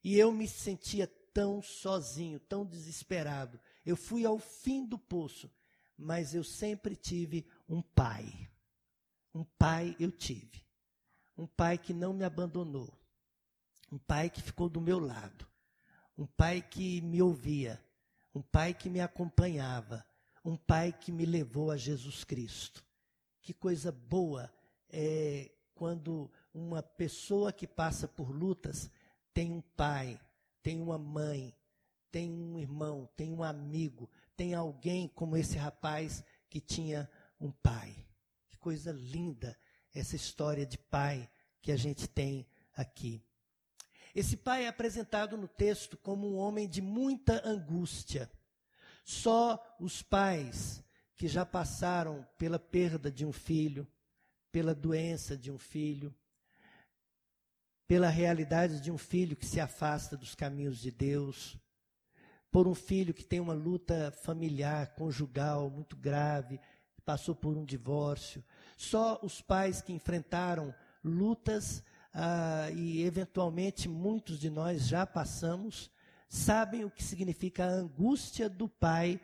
[0.02, 3.60] E eu me sentia tão sozinho, tão desesperado.
[3.84, 5.50] Eu fui ao fim do poço,
[5.96, 8.50] mas eu sempre tive um pai.
[9.34, 10.64] Um pai eu tive.
[11.36, 12.92] Um pai que não me abandonou.
[13.90, 15.46] Um pai que ficou do meu lado.
[16.16, 17.82] Um pai que me ouvia.
[18.34, 20.04] Um pai que me acompanhava.
[20.44, 22.84] Um pai que me levou a Jesus Cristo.
[23.42, 24.52] Que coisa boa
[24.88, 28.90] é quando uma pessoa que passa por lutas
[29.32, 30.20] tem um pai,
[30.62, 31.54] tem uma mãe,
[32.10, 37.08] tem um irmão, tem um amigo, tem alguém como esse rapaz que tinha
[37.40, 37.94] um pai.
[38.48, 39.56] Que coisa linda
[39.94, 41.30] essa história de pai
[41.62, 43.22] que a gente tem aqui.
[44.14, 48.30] Esse pai é apresentado no texto como um homem de muita angústia.
[49.04, 50.82] Só os pais
[51.16, 53.86] que já passaram pela perda de um filho,
[54.50, 56.14] pela doença de um filho,
[57.86, 61.58] pela realidade de um filho que se afasta dos caminhos de Deus,
[62.50, 66.60] por um filho que tem uma luta familiar, conjugal muito grave,
[67.04, 68.44] passou por um divórcio.
[68.76, 71.82] Só os pais que enfrentaram lutas
[72.12, 75.90] ah, e eventualmente muitos de nós já passamos,
[76.30, 79.20] sabem o que significa a angústia do pai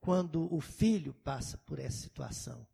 [0.00, 2.66] quando o filho passa por essa situação.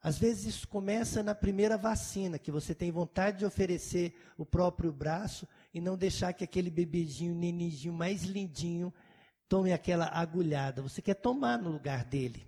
[0.00, 4.92] Às vezes isso começa na primeira vacina, que você tem vontade de oferecer o próprio
[4.92, 8.92] braço e não deixar que aquele bebedinho, neninho mais lindinho
[9.48, 10.82] tome aquela agulhada.
[10.82, 12.46] Você quer tomar no lugar dele.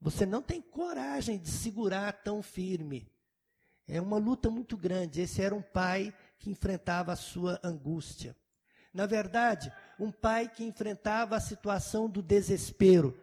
[0.00, 3.08] Você não tem coragem de segurar tão firme.
[3.86, 5.22] É uma luta muito grande.
[5.22, 8.36] Esse era um pai que enfrentava a sua angústia.
[8.92, 13.18] Na verdade, um pai que enfrentava a situação do desespero.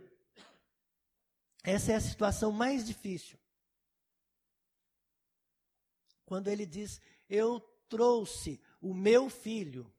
[1.63, 3.39] Essa é a situação mais difícil.
[6.25, 6.99] Quando ele diz:
[7.29, 9.93] Eu trouxe o meu filho,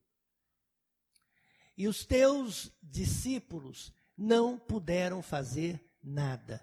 [1.76, 6.60] e os teus discípulos não puderam fazer nada.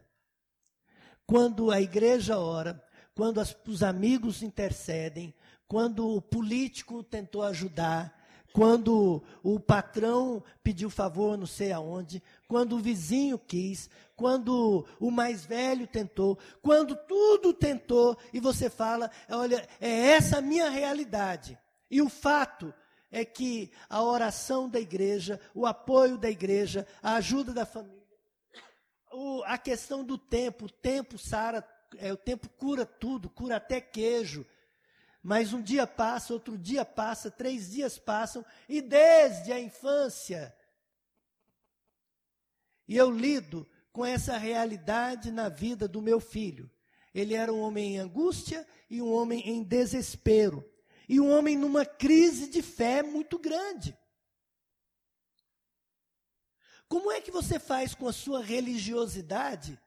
[1.26, 2.84] Quando a igreja ora,
[3.14, 5.34] quando as, os amigos intercedem,
[5.70, 8.18] quando o político tentou ajudar,
[8.52, 15.46] quando o patrão pediu favor não sei aonde, quando o vizinho quis, quando o mais
[15.46, 21.56] velho tentou, quando tudo tentou, e você fala, olha, é essa a minha realidade.
[21.90, 22.74] E o fato
[23.12, 28.00] é que a oração da igreja, o apoio da igreja, a ajuda da família,
[29.12, 31.64] o, a questão do tempo, o tempo sara,
[32.00, 34.46] é, o tempo cura tudo, cura até queijo.
[35.22, 40.56] Mas um dia passa, outro dia passa, três dias passam, e desde a infância.
[42.88, 46.72] E eu lido com essa realidade na vida do meu filho.
[47.14, 50.64] Ele era um homem em angústia e um homem em desespero.
[51.08, 53.98] E um homem numa crise de fé muito grande.
[56.88, 59.80] Como é que você faz com a sua religiosidade?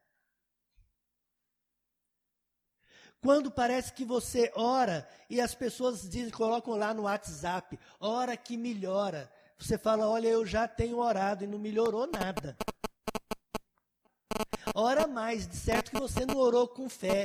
[3.22, 8.56] Quando parece que você ora e as pessoas dizem, colocam lá no WhatsApp, ora que
[8.56, 9.32] melhora.
[9.56, 12.56] Você fala, olha, eu já tenho orado e não melhorou nada.
[14.74, 17.24] Ora mais, de certo que você não orou com fé.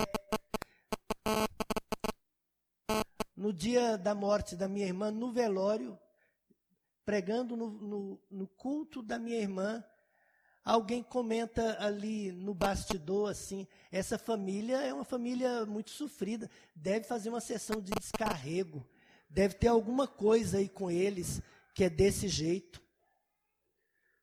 [3.36, 5.98] No dia da morte da minha irmã, no velório,
[7.04, 9.84] pregando no, no, no culto da minha irmã,
[10.68, 17.30] alguém comenta ali no bastidor assim: essa família é uma família muito sofrida, deve fazer
[17.30, 18.86] uma sessão de descarrego,
[19.30, 21.42] deve ter alguma coisa aí com eles
[21.74, 22.82] que é desse jeito.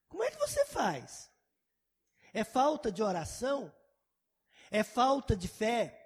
[0.06, 1.30] Como é que você faz?
[2.32, 3.72] É falta de oração?
[4.70, 6.00] É falta de fé?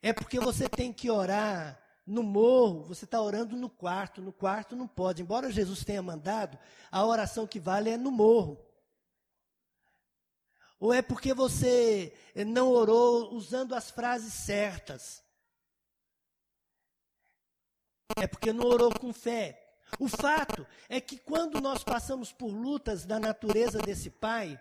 [0.00, 4.76] É porque você tem que orar no morro, você está orando no quarto, no quarto
[4.76, 5.22] não pode.
[5.22, 6.56] Embora Jesus tenha mandado,
[6.90, 8.64] a oração que vale é no morro.
[10.78, 12.14] Ou é porque você
[12.46, 15.24] não orou usando as frases certas.
[18.16, 19.62] É porque não orou com fé.
[19.98, 24.60] O fato é que quando nós passamos por lutas da natureza desse pai,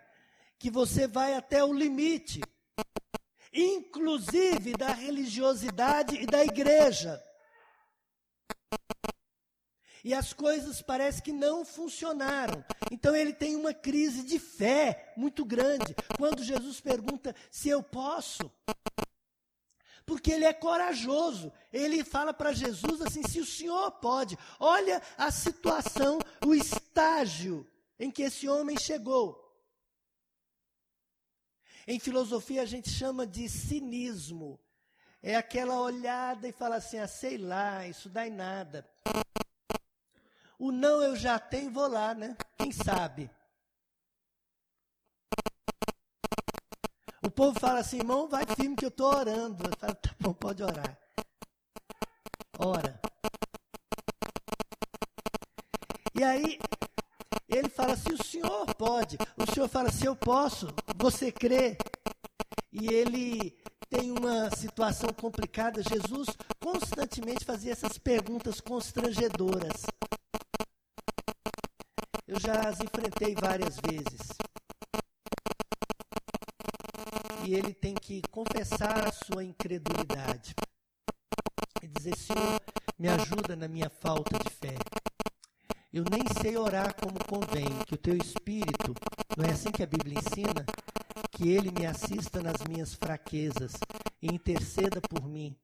[0.57, 2.41] que você vai até o limite,
[3.53, 7.21] inclusive da religiosidade e da igreja.
[10.05, 12.63] E as coisas parece que não funcionaram.
[12.91, 15.95] Então ele tem uma crise de fé muito grande.
[16.15, 18.51] Quando Jesus pergunta se eu posso,
[20.05, 21.51] porque ele é corajoso.
[21.73, 27.67] Ele fala para Jesus assim: se o senhor pode, olha a situação, o estágio
[27.99, 29.43] em que esse homem chegou.
[31.87, 34.59] Em filosofia a gente chama de cinismo.
[35.23, 38.87] É aquela olhada e fala assim: ah, sei lá, isso dá em nada.
[40.57, 42.35] O não eu já tenho, vou lá, né?
[42.57, 43.29] Quem sabe?
[47.21, 49.63] O povo fala assim, irmão, vai firme que eu estou orando.
[49.63, 50.97] Eu falo, tá bom, pode orar.
[52.57, 53.01] Ora.
[56.13, 56.59] E aí,
[57.49, 61.77] ele fala, se o senhor pode, o senhor fala, se eu posso, você crê.
[62.71, 63.57] E ele
[63.89, 65.81] tem uma situação complicada.
[65.81, 66.27] Jesus
[66.61, 69.85] constantemente fazia essas perguntas constrangedoras.
[72.35, 74.27] Eu já as enfrentei várias vezes
[77.45, 80.53] e ele tem que confessar a sua incredulidade
[81.81, 82.61] e dizer: Senhor,
[82.99, 84.75] me ajuda na minha falta de fé.
[85.93, 88.93] Eu nem sei orar como convém, que o teu espírito,
[89.37, 90.65] não é assim que a Bíblia ensina?
[91.31, 93.75] Que ele me assista nas minhas fraquezas
[94.21, 95.55] e interceda por mim,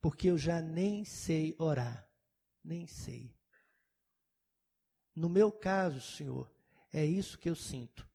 [0.00, 2.08] porque eu já nem sei orar,
[2.64, 3.38] nem sei.
[5.20, 6.50] No meu caso, Senhor,
[6.92, 8.08] é isso que eu sinto.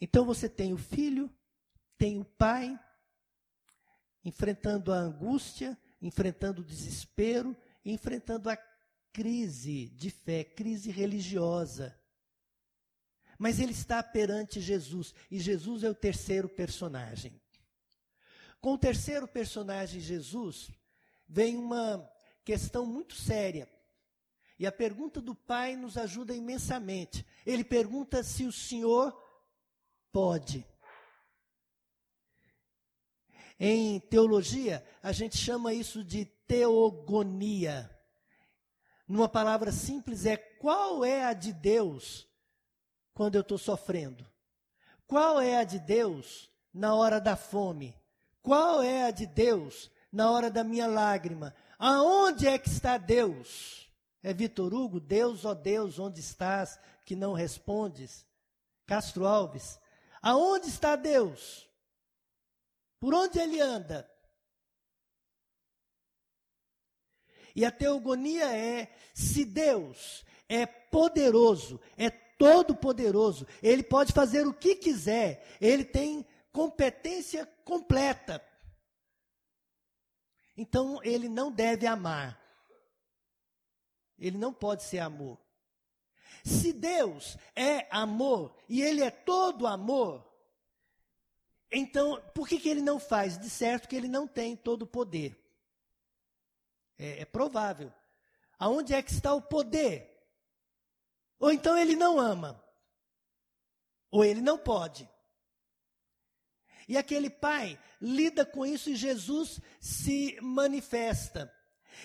[0.00, 1.30] Então você tem o filho
[2.00, 2.80] tem o pai
[4.24, 8.56] enfrentando a angústia, enfrentando o desespero, enfrentando a
[9.12, 11.94] crise de fé, crise religiosa.
[13.38, 17.38] Mas ele está perante Jesus, e Jesus é o terceiro personagem.
[18.62, 20.70] Com o terceiro personagem, Jesus,
[21.28, 22.10] vem uma
[22.46, 23.68] questão muito séria.
[24.60, 27.24] E a pergunta do pai nos ajuda imensamente.
[27.46, 29.10] Ele pergunta se o Senhor
[30.12, 30.66] pode.
[33.58, 37.90] Em teologia, a gente chama isso de teogonia.
[39.08, 42.28] Numa palavra simples, é qual é a de Deus
[43.14, 44.30] quando eu estou sofrendo?
[45.06, 47.98] Qual é a de Deus na hora da fome?
[48.42, 51.54] Qual é a de Deus na hora da minha lágrima?
[51.78, 53.89] Aonde é que está Deus?
[54.22, 58.26] É Vitor Hugo, Deus, ó Deus, onde estás que não respondes?
[58.86, 59.78] Castro Alves,
[60.20, 61.68] aonde está Deus?
[62.98, 64.10] Por onde ele anda?
[67.54, 74.76] E a teogonia é: se Deus é poderoso, é todo-poderoso, ele pode fazer o que
[74.76, 78.44] quiser, ele tem competência completa.
[80.56, 82.39] Então ele não deve amar.
[84.20, 85.38] Ele não pode ser amor.
[86.44, 90.30] Se Deus é amor e ele é todo amor,
[91.72, 93.38] então, por que, que ele não faz?
[93.38, 95.38] De certo que ele não tem todo o poder.
[96.98, 97.92] É, é provável.
[98.58, 100.10] Aonde é que está o poder?
[101.38, 102.62] Ou então ele não ama.
[104.10, 105.08] Ou ele não pode.
[106.88, 111.54] E aquele pai lida com isso e Jesus se manifesta.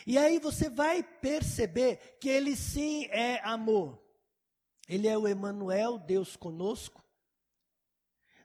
[0.05, 4.01] E aí você vai perceber que ele sim é amor.
[4.87, 7.03] Ele é o Emanuel, Deus conosco.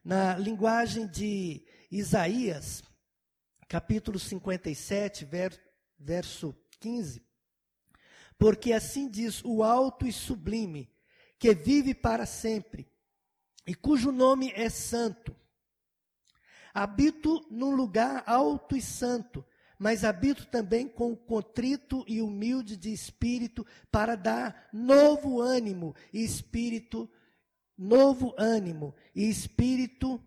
[0.03, 2.83] Na linguagem de Isaías,
[3.69, 5.61] capítulo 57, ver,
[5.99, 7.23] verso 15,
[8.39, 10.91] porque assim diz o alto e sublime,
[11.39, 12.91] que vive para sempre,
[13.67, 15.37] e cujo nome é santo.
[16.73, 19.45] Habito num lugar alto e santo,
[19.81, 26.23] mas habito também com o contrito e humilde de espírito, para dar novo ânimo e
[26.23, 27.11] espírito
[27.81, 30.23] novo ânimo e espírito,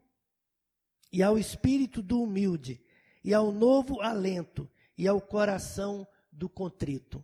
[1.11, 2.83] e ao espírito do humilde,
[3.23, 7.23] e ao novo alento, e ao coração do contrito.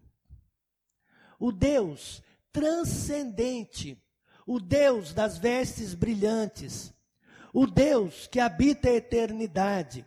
[1.39, 2.21] O Deus
[2.51, 3.99] transcendente,
[4.45, 6.93] o Deus das vestes brilhantes,
[7.51, 10.05] o Deus que habita a eternidade,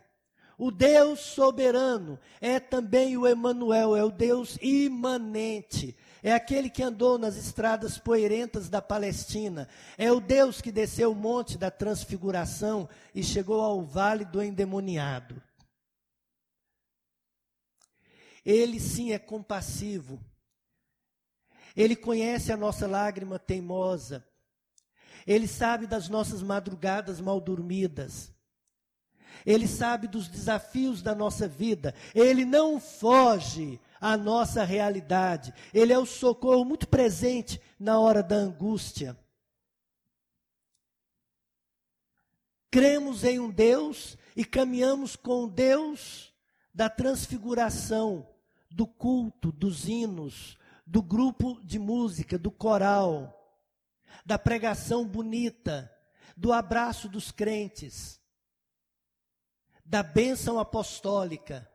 [0.57, 7.17] o Deus soberano é também o Emanuel, é o Deus imanente, é aquele que andou
[7.17, 9.67] nas estradas poeirentas da Palestina.
[9.97, 15.43] É o Deus que desceu o monte da transfiguração e chegou ao vale do endemoniado.
[18.45, 20.17] Ele sim é compassivo.
[21.75, 24.25] Ele conhece a nossa lágrima teimosa.
[25.27, 28.32] Ele sabe das nossas madrugadas mal dormidas.
[29.45, 31.93] Ele sabe dos desafios da nossa vida.
[32.13, 35.53] Ele não foge à nossa realidade.
[35.73, 39.17] Ele é o socorro muito presente na hora da angústia.
[42.71, 46.33] Cremos em um Deus e caminhamos com Deus
[46.73, 48.27] da transfiguração,
[48.71, 53.39] do culto, dos hinos, do grupo de música, do coral,
[54.25, 55.91] da pregação bonita,
[56.35, 58.19] do abraço dos crentes,
[59.85, 61.69] da bênção apostólica.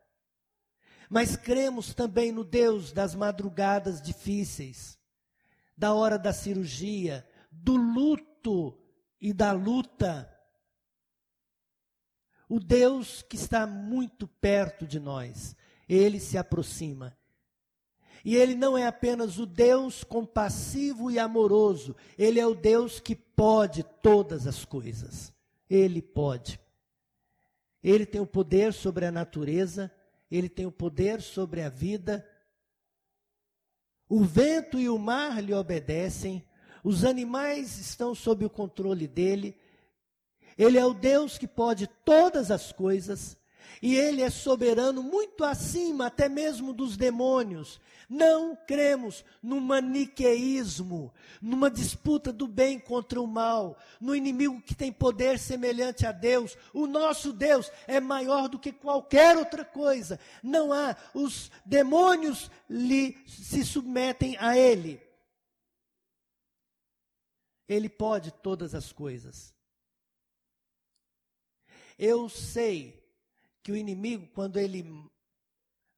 [1.10, 4.98] Mas cremos também no Deus das madrugadas difíceis,
[5.76, 8.78] da hora da cirurgia, do luto
[9.20, 10.28] e da luta
[12.48, 15.54] o Deus que está muito perto de nós,
[15.88, 17.16] ele se aproxima.
[18.24, 23.14] E ele não é apenas o Deus compassivo e amoroso, ele é o Deus que
[23.14, 25.32] pode todas as coisas.
[25.68, 26.58] Ele pode.
[27.82, 29.90] Ele tem o poder sobre a natureza,
[30.30, 32.28] ele tem o poder sobre a vida.
[34.08, 36.44] O vento e o mar lhe obedecem,
[36.82, 39.56] os animais estão sob o controle dele,
[40.56, 43.37] ele é o Deus que pode todas as coisas,
[43.82, 47.80] e ele é soberano muito acima até mesmo dos demônios.
[48.08, 51.12] Não cremos no maniqueísmo,
[51.42, 56.56] numa disputa do bem contra o mal, no inimigo que tem poder semelhante a Deus.
[56.72, 60.18] O nosso Deus é maior do que qualquer outra coisa.
[60.42, 65.06] Não há, os demônios lhe se submetem a ele.
[67.68, 69.54] Ele pode todas as coisas.
[71.98, 72.97] Eu sei
[73.68, 74.82] que o inimigo, quando ele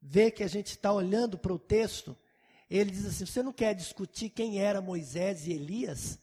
[0.03, 2.19] vê que a gente está olhando para o texto,
[2.69, 6.19] ele diz assim: você não quer discutir quem era Moisés e Elias?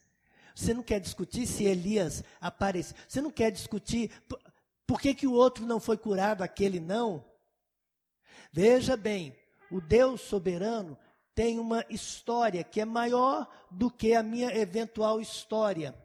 [0.54, 2.98] Você não quer discutir se Elias apareceu?
[3.08, 4.38] Você não quer discutir por,
[4.86, 7.24] por que, que o outro não foi curado, aquele não?
[8.52, 9.34] Veja bem,
[9.72, 10.98] o Deus soberano
[11.34, 15.96] tem uma história que é maior do que a minha eventual história.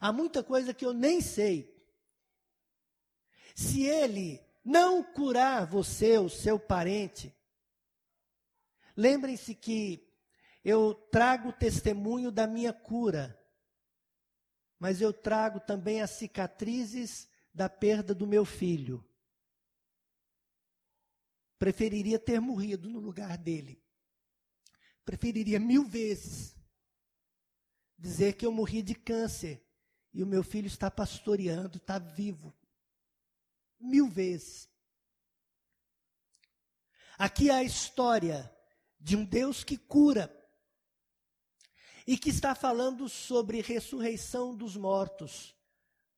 [0.00, 1.76] Há muita coisa que eu nem sei.
[3.54, 7.34] Se ele não curar você, o seu parente,
[8.94, 10.06] lembrem-se que
[10.62, 13.34] eu trago testemunho da minha cura,
[14.78, 19.02] mas eu trago também as cicatrizes da perda do meu filho.
[21.58, 23.82] Preferiria ter morrido no lugar dele.
[25.02, 26.54] Preferiria mil vezes
[27.96, 29.66] dizer que eu morri de câncer
[30.12, 32.54] e o meu filho está pastoreando, está vivo
[33.80, 34.68] mil vezes.
[37.18, 38.50] Aqui há a história
[39.00, 40.34] de um Deus que cura
[42.06, 45.54] e que está falando sobre ressurreição dos mortos,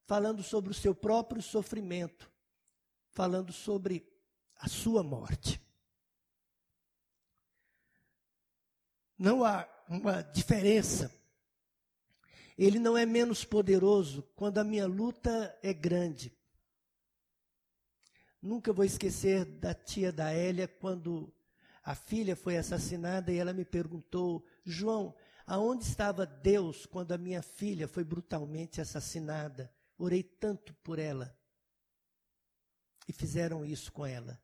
[0.06, 2.30] falando sobre o seu próprio sofrimento,
[3.10, 4.06] falando sobre
[4.56, 5.60] a sua morte.
[9.18, 11.14] Não há uma diferença.
[12.56, 16.32] Ele não é menos poderoso quando a minha luta é grande.
[18.40, 21.32] Nunca vou esquecer da tia da Hélia quando
[21.82, 25.14] a filha foi assassinada e ela me perguntou: João,
[25.46, 29.72] aonde estava Deus quando a minha filha foi brutalmente assassinada?
[29.98, 31.36] Orei tanto por ela.
[33.06, 34.40] E fizeram isso com ela.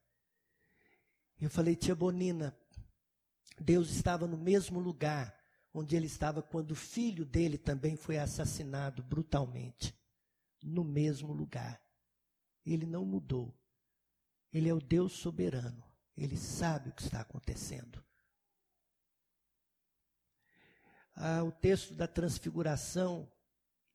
[1.40, 2.55] Eu falei, tia Bonina,
[3.59, 5.34] Deus estava no mesmo lugar
[5.72, 9.94] onde ele estava quando o filho dele também foi assassinado brutalmente.
[10.62, 11.80] No mesmo lugar.
[12.64, 13.55] Ele não mudou.
[14.53, 15.84] Ele é o Deus soberano.
[16.16, 18.03] Ele sabe o que está acontecendo.
[21.14, 23.30] Ah, o texto da transfiguração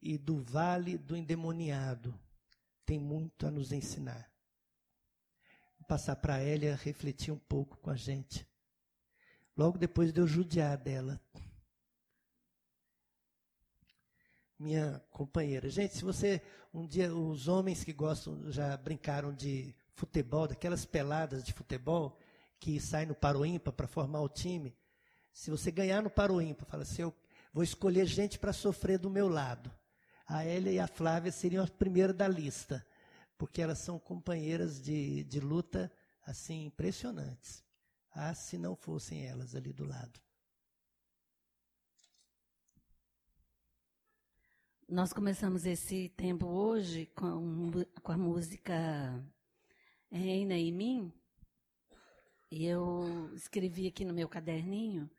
[0.02, 2.20] e do vale do endemoniado
[2.86, 4.32] tem muito a nos ensinar.
[5.78, 8.48] Vou passar para Elia refletir um pouco com a gente.
[9.56, 11.22] Logo depois de eu judiar dela.
[14.58, 15.70] Minha companheira.
[15.70, 16.42] Gente, se você.
[16.74, 22.18] Um dia, os homens que gostam, já brincaram de futebol, daquelas peladas de futebol
[22.60, 24.78] que sai no Paroímpa para formar o time.
[25.34, 27.16] Se você ganhar no Paroímpa, fala assim, eu
[27.54, 29.72] vou escolher gente para sofrer do meu lado.
[30.28, 32.86] A Elia e a Flávia seriam as primeiras da lista,
[33.38, 35.92] porque elas são companheiras de, de luta
[36.26, 37.64] assim impressionantes.
[38.14, 40.22] Ah, se não fossem elas ali do lado.
[44.88, 47.72] Nós começamos esse tempo hoje com,
[48.04, 49.24] com a música
[50.12, 51.14] reina em mim,
[52.52, 55.10] e eu escrevi aqui no meu caderninho,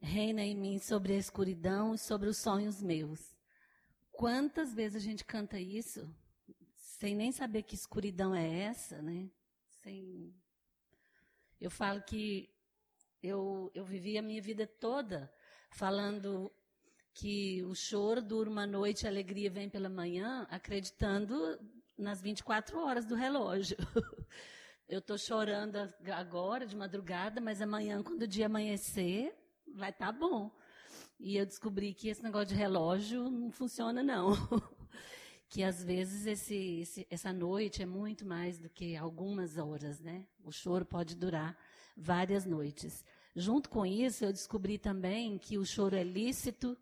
[0.00, 3.36] reina em mim sobre a escuridão e sobre os sonhos meus.
[4.12, 6.08] Quantas vezes a gente canta isso
[6.74, 9.28] sem nem saber que escuridão é essa, né?
[9.82, 10.34] Sem...
[11.60, 12.48] Eu falo que
[13.22, 15.30] eu, eu vivi a minha vida toda
[15.70, 16.50] falando
[17.12, 21.58] que o choro dura uma noite, a alegria vem pela manhã, acreditando
[21.96, 23.76] nas 24 horas do relógio.
[24.88, 25.76] Eu estou chorando
[26.12, 29.34] agora, de madrugada, mas amanhã, quando o dia amanhecer,
[29.74, 30.50] vai estar tá bom.
[31.18, 34.32] E eu descobri que esse negócio de relógio não funciona, não.
[35.48, 40.26] que às vezes esse, esse, essa noite é muito mais do que algumas horas, né?
[40.42, 41.56] O choro pode durar
[41.96, 43.04] várias noites.
[43.34, 46.76] Junto com isso, eu descobri também que o choro é lícito,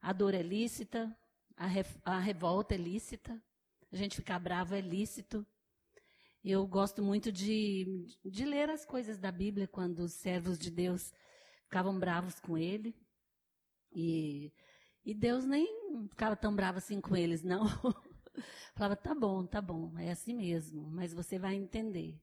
[0.00, 1.16] a dor é lícita,
[1.56, 3.40] a, re, a revolta é lícita,
[3.92, 5.46] a gente ficar bravo é lícito.
[6.42, 11.12] Eu gosto muito de, de ler as coisas da Bíblia quando os servos de Deus
[11.64, 12.96] ficavam bravos com ele.
[13.92, 14.52] E,
[15.04, 15.66] e Deus nem
[16.08, 17.66] ficava tão bravo assim com eles, não.
[18.74, 22.18] Falava, tá bom, tá bom, é assim mesmo, mas você vai entender.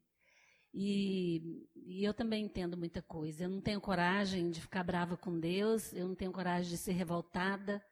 [0.73, 3.43] E, e, eu também entendo muita coisa.
[3.43, 6.93] Eu não tenho coragem de ficar brava com Deus, eu não tenho coragem de ser
[6.93, 7.83] revoltada,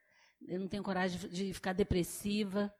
[0.47, 2.73] eu não tenho coragem de ficar depressiva,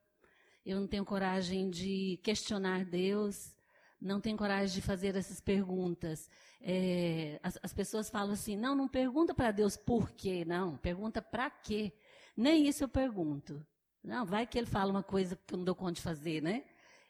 [0.66, 3.56] eu não tenho coragem de questionar Deus,
[4.02, 6.30] não tenho coragem de fazer essas perguntas.
[6.60, 11.22] É, as, as, pessoas falam assim: não, não pergunta para Deus por quê, não, pergunta
[11.22, 11.94] para quê.
[12.36, 13.66] Nem isso eu pergunto.
[14.04, 16.64] Não, vai que ele fala uma coisa que eu não dou conta de fazer, né?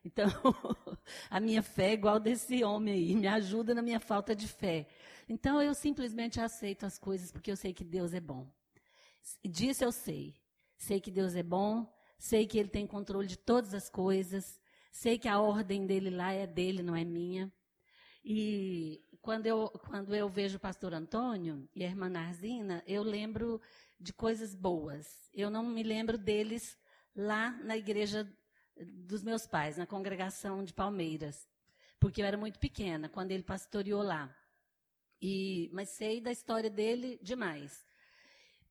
[0.03, 0.28] Então,
[1.30, 4.88] a minha fé é igual desse homem aí, me ajuda na minha falta de fé.
[5.28, 8.47] Então, eu simplesmente aceito as coisas porque eu sei que Deus é bom.
[9.43, 10.36] Disso eu sei.
[10.78, 14.59] Sei que Deus é bom, sei que Ele tem controle de todas as coisas,
[14.91, 17.51] sei que a ordem dele lá é dele, não é minha.
[18.24, 23.61] E quando eu, quando eu vejo o pastor Antônio e a irmã Narzina, eu lembro
[23.99, 25.30] de coisas boas.
[25.34, 26.78] Eu não me lembro deles
[27.16, 28.28] lá na igreja
[28.78, 31.47] dos meus pais, na congregação de Palmeiras,
[31.99, 34.36] porque eu era muito pequena quando ele pastoreou lá.
[35.22, 37.86] E, mas sei da história dele demais,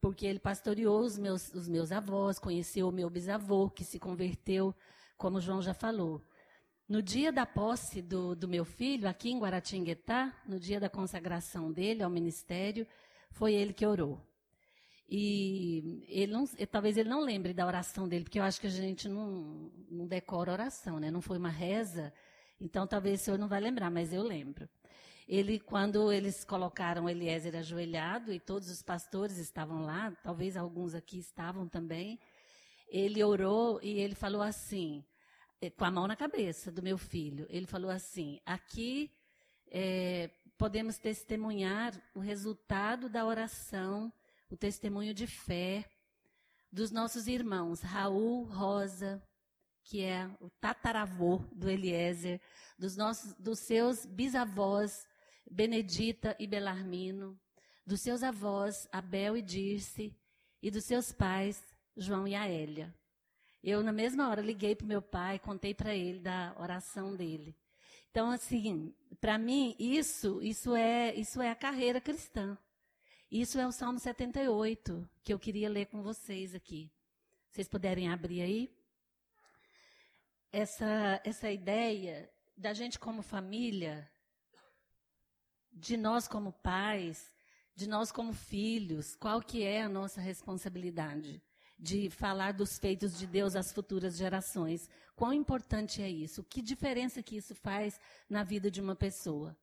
[0.05, 4.74] porque ele pastoreou os meus, os meus avós, conheceu o meu bisavô, que se converteu,
[5.16, 6.20] como o João já falou.
[6.86, 11.72] No dia da posse do, do meu filho, aqui em Guaratinguetá, no dia da consagração
[11.72, 12.86] dele ao ministério,
[13.30, 14.20] foi ele que orou.
[15.09, 18.70] E ele não, talvez ele não lembre da oração dele, porque eu acho que a
[18.70, 21.11] gente não, não decora oração, né?
[21.11, 22.12] Não foi uma reza,
[22.61, 24.68] então talvez o senhor não vai lembrar, mas eu lembro.
[25.26, 31.18] Ele, quando eles colocaram Eliezer ajoelhado e todos os pastores estavam lá, talvez alguns aqui
[31.18, 32.20] estavam também,
[32.88, 35.04] ele orou e ele falou assim,
[35.60, 39.10] eh, com a mão na cabeça do meu filho, ele falou assim: aqui
[39.70, 44.12] é, podemos testemunhar o resultado da oração
[44.50, 45.84] o testemunho de fé
[46.70, 49.20] dos nossos irmãos Raul, Rosa,
[49.82, 52.40] que é o tataravô do Eliezer,
[52.78, 55.06] dos, nossos, dos seus bisavós
[55.51, 57.38] Benedita e Belarmino,
[57.86, 60.16] dos seus avós Abel e Dirce,
[60.62, 61.62] e dos seus pais
[61.97, 62.95] João e Aélia.
[63.62, 67.57] Eu, na mesma hora, liguei para meu pai, contei para ele da oração dele.
[68.11, 72.57] Então, assim, para mim, isso, isso é, isso é a carreira cristã.
[73.30, 76.92] Isso é o Salmo 78, que eu queria ler com vocês aqui.
[77.51, 78.76] Vocês puderem abrir aí?
[80.53, 84.09] Essa, essa ideia da gente como família,
[85.74, 87.32] de nós como pais,
[87.74, 91.42] de nós como filhos, qual que é a nossa responsabilidade?
[91.76, 94.88] De falar dos feitos de Deus às futuras gerações.
[95.16, 96.44] Quão importante é isso?
[96.44, 97.98] Que diferença que isso faz
[98.30, 99.56] na vida de uma pessoa?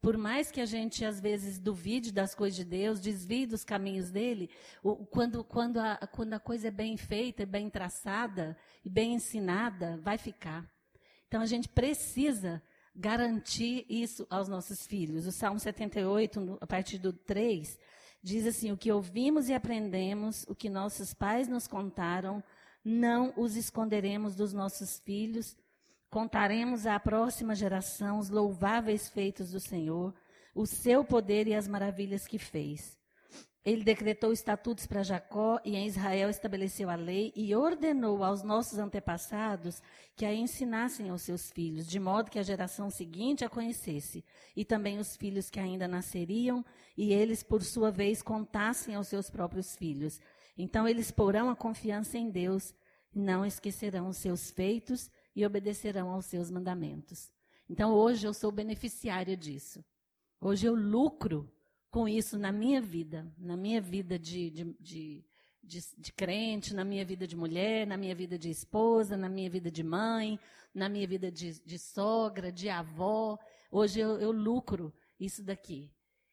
[0.00, 4.12] Por mais que a gente, às vezes, duvide das coisas de Deus, desvie dos caminhos
[4.12, 4.48] dele,
[5.10, 10.16] quando, quando, a, quando a coisa é bem feita, bem traçada e bem ensinada, vai
[10.16, 10.64] ficar.
[11.26, 12.62] Então, a gente precisa
[12.98, 15.26] garantir isso aos nossos filhos.
[15.26, 17.78] O Salmo 78, a partir do 3,
[18.22, 22.42] diz assim: O que ouvimos e aprendemos, o que nossos pais nos contaram,
[22.84, 25.56] não os esconderemos dos nossos filhos
[26.10, 30.14] Contaremos à próxima geração os louváveis feitos do Senhor,
[30.54, 32.97] o seu poder e as maravilhas que fez.
[33.64, 38.78] Ele decretou estatutos para Jacó e em Israel estabeleceu a lei e ordenou aos nossos
[38.78, 39.82] antepassados
[40.16, 44.24] que a ensinassem aos seus filhos, de modo que a geração seguinte a conhecesse,
[44.56, 46.64] e também os filhos que ainda nasceriam,
[46.96, 50.20] e eles, por sua vez, contassem aos seus próprios filhos.
[50.56, 52.74] Então eles porão a confiança em Deus,
[53.14, 57.30] não esquecerão os seus feitos e obedecerão aos seus mandamentos.
[57.68, 59.84] Então hoje eu sou beneficiária disso.
[60.40, 61.50] Hoje eu lucro
[61.90, 65.24] com isso na minha vida, na minha vida de, de, de,
[65.62, 69.48] de, de crente, na minha vida de mulher, na minha vida de esposa, na minha
[69.48, 70.38] vida de mãe,
[70.74, 73.38] na minha vida de, de sogra, de avó.
[73.70, 75.90] Hoje eu, eu lucro isso daqui.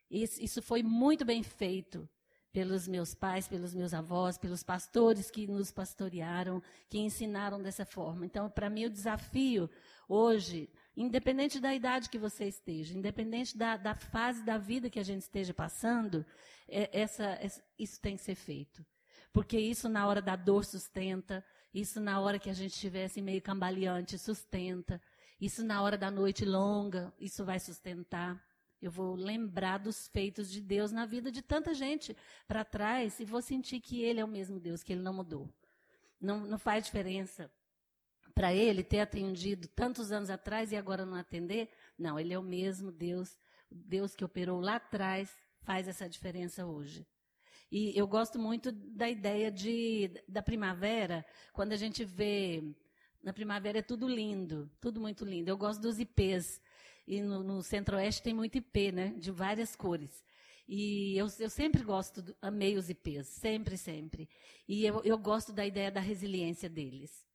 [0.09, 2.07] Isso, isso foi muito bem feito
[2.55, 8.25] pelos meus pais, pelos meus avós, pelos pastores que nos pastorearam, que ensinaram dessa forma.
[8.25, 9.69] Então, para mim, o desafio
[10.07, 15.03] hoje, independente da idade que você esteja, independente da, da fase da vida que a
[15.03, 16.25] gente esteja passando,
[16.67, 18.85] é, essa, essa, isso tem que ser feito.
[19.33, 21.43] Porque isso, na hora da dor, sustenta,
[21.73, 25.01] isso, na hora que a gente estivesse meio cambaleante, sustenta,
[25.39, 28.41] isso, na hora da noite longa, isso vai sustentar.
[28.81, 32.15] Eu vou lembrar dos feitos de Deus na vida de tanta gente
[32.47, 35.49] para trás e vou sentir que Ele é o mesmo Deus, que Ele não mudou.
[36.21, 37.51] Não, não faz diferença
[38.35, 41.69] para Ele ter atendido tantos anos atrás e agora não atender.
[41.97, 43.37] Não, Ele é o mesmo Deus.
[43.71, 47.07] Deus que operou lá atrás faz essa diferença hoje.
[47.71, 52.61] E eu gosto muito da ideia de, da primavera, quando a gente vê.
[53.23, 55.49] Na primavera é tudo lindo, tudo muito lindo.
[55.49, 56.61] Eu gosto dos ipês.
[57.07, 59.15] E no, no centro-oeste tem muito IP, né?
[59.17, 60.23] De várias cores.
[60.67, 64.27] E eu, eu sempre gosto, amei os IPs, sempre, sempre.
[64.67, 67.25] E eu, eu gosto da ideia da resiliência deles.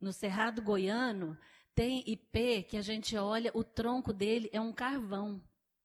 [0.00, 1.36] No Cerrado Goiano,
[1.74, 5.42] tem IP que a gente olha, o tronco dele é um carvão.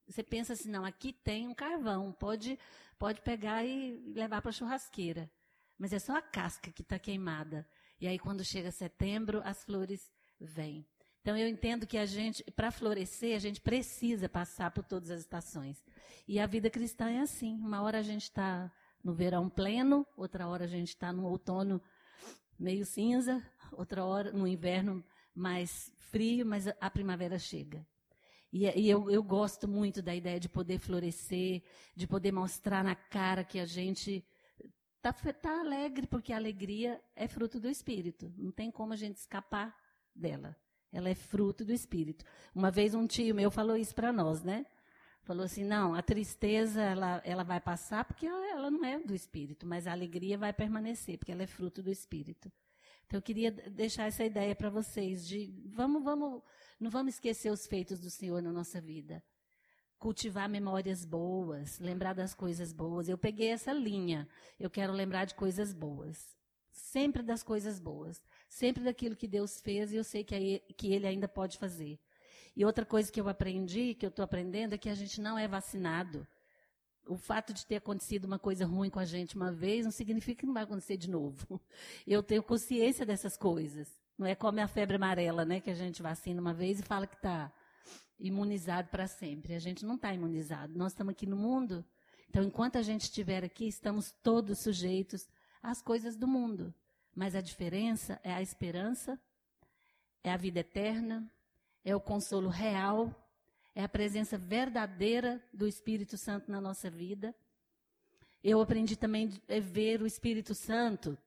[0.07, 2.59] Você pensa assim, não, aqui tem um carvão, pode,
[2.99, 5.31] pode pegar e levar para a churrasqueira.
[5.77, 7.67] Mas é só a casca que está queimada.
[7.99, 10.85] E aí, quando chega setembro, as flores vêm.
[11.21, 15.21] Então eu entendo que a gente, para florescer, a gente precisa passar por todas as
[15.21, 15.81] estações.
[16.27, 17.55] E a vida cristã é assim.
[17.55, 18.69] Uma hora a gente está
[19.01, 21.81] no verão pleno, outra hora a gente está no outono
[22.63, 23.43] meio cinza,
[23.73, 25.03] outra hora no inverno
[25.35, 27.85] mais frio, mas a primavera chega.
[28.51, 31.61] E, e eu, eu, gosto muito da ideia de poder florescer,
[31.95, 34.23] de poder mostrar na cara que a gente
[34.97, 38.31] está tá alegre, porque a alegria é fruto do Espírito.
[38.37, 39.75] Não tem como a gente escapar
[40.15, 40.55] dela.
[40.91, 42.23] Ela é fruto do Espírito.
[42.55, 44.65] Uma vez um tio meu falou isso para nós, né?
[45.23, 49.15] Falou assim, não, a tristeza ela, ela vai passar porque ela, ela não é do
[49.15, 52.51] Espírito, mas a alegria vai permanecer porque ela é fruto do Espírito.
[53.07, 56.41] Então eu queria deixar essa ideia para vocês de vamos, vamos,
[56.79, 59.23] não vamos esquecer os feitos do Senhor na nossa vida.
[59.97, 63.07] Cultivar memórias boas, lembrar das coisas boas.
[63.07, 64.27] Eu peguei essa linha.
[64.59, 66.35] Eu quero lembrar de coisas boas.
[66.73, 68.21] Sempre das coisas boas
[68.53, 71.99] sempre daquilo que Deus fez e eu sei que, que Ele ainda pode fazer.
[72.55, 75.37] E outra coisa que eu aprendi, que eu estou aprendendo, é que a gente não
[75.37, 76.27] é vacinado.
[77.05, 80.41] O fato de ter acontecido uma coisa ruim com a gente uma vez não significa
[80.41, 81.59] que não vai acontecer de novo.
[82.07, 83.89] Eu tenho consciência dessas coisas.
[84.17, 87.07] Não é como a febre amarela, né, que a gente vacina uma vez e fala
[87.07, 87.51] que está
[88.19, 89.55] imunizado para sempre.
[89.55, 90.77] A gente não está imunizado.
[90.77, 91.83] Nós estamos aqui no mundo.
[92.29, 95.27] Então, enquanto a gente estiver aqui, estamos todos sujeitos
[95.61, 96.73] às coisas do mundo.
[97.15, 99.19] Mas a diferença é a esperança,
[100.23, 101.29] é a vida eterna,
[101.83, 103.13] é o consolo real,
[103.75, 107.35] é a presença verdadeira do Espírito Santo na nossa vida.
[108.43, 111.17] Eu aprendi também a ver o Espírito Santo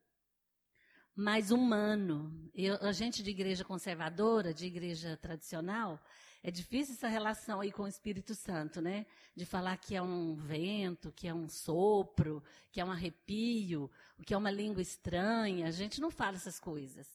[1.15, 2.51] mais humano.
[2.55, 5.99] Eu, a gente de igreja conservadora, de igreja tradicional,
[6.43, 9.05] é difícil essa relação aí com o Espírito Santo, né?
[9.35, 12.41] De falar que é um vento, que é um sopro,
[12.71, 13.91] que é um arrepio,
[14.25, 15.67] que é uma língua estranha.
[15.67, 17.09] A gente não fala essas coisas.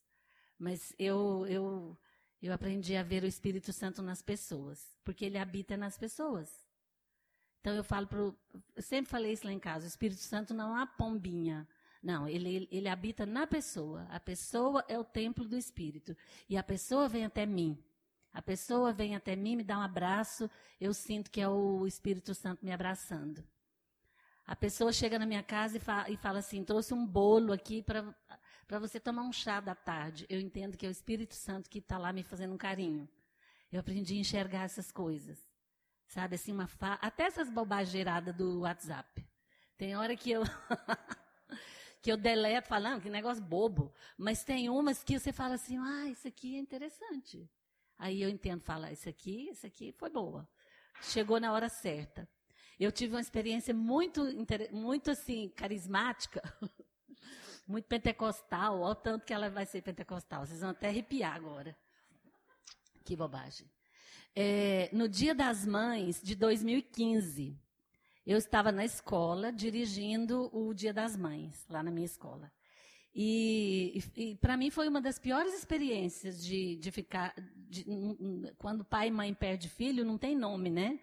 [0.59, 1.97] Mas eu, eu,
[2.47, 6.49] eu aprendi a ver o Espírito Santo nas pessoas, porque ele habita nas pessoas.
[7.59, 8.35] Então eu falo pro,
[8.77, 11.67] sempre falei isso lá em casa, o Espírito Santo não é uma pombinha.
[12.01, 14.07] Não, ele, ele habita na pessoa.
[14.09, 16.17] A pessoa é o templo do Espírito.
[16.49, 17.77] E a pessoa vem até mim.
[18.33, 22.33] A pessoa vem até mim, me dá um abraço, eu sinto que é o Espírito
[22.33, 23.43] Santo me abraçando.
[24.45, 27.83] A pessoa chega na minha casa e fala, e fala assim: trouxe um bolo aqui
[27.83, 28.15] para
[28.67, 30.25] você tomar um chá da tarde.
[30.29, 33.07] Eu entendo que é o Espírito Santo que está lá me fazendo um carinho.
[33.71, 35.39] Eu aprendi a enxergar essas coisas.
[36.07, 36.93] Sabe, assim, uma fa...
[37.01, 39.25] até essas bobageiradas do WhatsApp.
[39.77, 40.43] Tem hora que eu.
[42.01, 43.93] que eu deleto falando, que negócio bobo.
[44.17, 47.49] Mas tem umas que você fala assim: ah, isso aqui é interessante.
[47.97, 50.49] Aí eu entendo falar, isso aqui, isso aqui foi boa.
[51.01, 52.27] Chegou na hora certa.
[52.79, 54.21] Eu tive uma experiência muito,
[54.71, 56.41] muito assim, carismática,
[57.71, 60.45] muito pentecostal, olha o tanto que ela vai ser pentecostal.
[60.45, 61.75] Vocês vão até arrepiar agora.
[63.03, 63.67] Que bobagem.
[64.35, 67.57] É, no Dia das Mães de 2015,
[68.25, 72.51] eu estava na escola dirigindo o Dia das Mães, lá na minha escola.
[73.13, 77.33] E, e, para mim foi uma das piores experiências de, de ficar.
[77.69, 77.85] De,
[78.57, 80.99] quando pai e mãe perdem filho, não tem nome, né?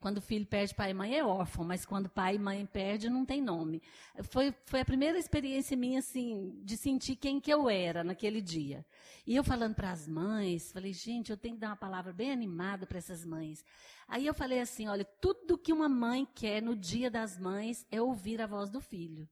[0.00, 3.10] Quando o filho perde pai e mãe é órfão, mas quando pai e mãe perde
[3.10, 3.82] não tem nome.
[4.22, 8.84] Foi, foi a primeira experiência minha assim de sentir quem que eu era naquele dia.
[9.26, 12.32] E eu falando para as mães, falei, gente, eu tenho que dar uma palavra bem
[12.32, 13.62] animada para essas mães.
[14.08, 18.00] Aí eu falei assim, olha, tudo que uma mãe quer no dia das mães é
[18.00, 19.28] ouvir a voz do filho.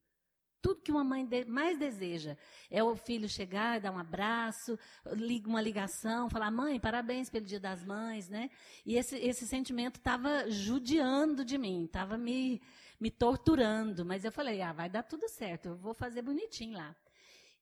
[0.61, 2.37] Tudo que uma mãe mais deseja
[2.71, 4.79] é o filho chegar, dar um abraço,
[5.13, 8.51] liga uma ligação, falar: mãe, parabéns pelo Dia das Mães, né?
[8.85, 12.61] E esse, esse sentimento estava judiando de mim, estava me,
[12.99, 14.05] me torturando.
[14.05, 16.95] Mas eu falei: ah, vai dar tudo certo, eu vou fazer bonitinho lá.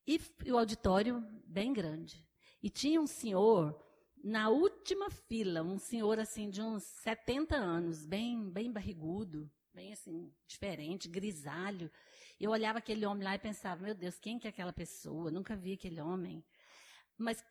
[0.06, 2.24] E, e o auditório bem grande.
[2.62, 3.78] E tinha um senhor
[4.22, 10.32] na última fila, um senhor assim de uns 70 anos, bem, bem barrigudo, bem assim,
[10.48, 11.90] diferente, grisalho.
[12.38, 15.30] Eu olhava aquele homem lá e pensava, meu Deus, quem que é aquela pessoa?
[15.30, 16.44] Nunca vi aquele homem.
[17.16, 17.42] Mas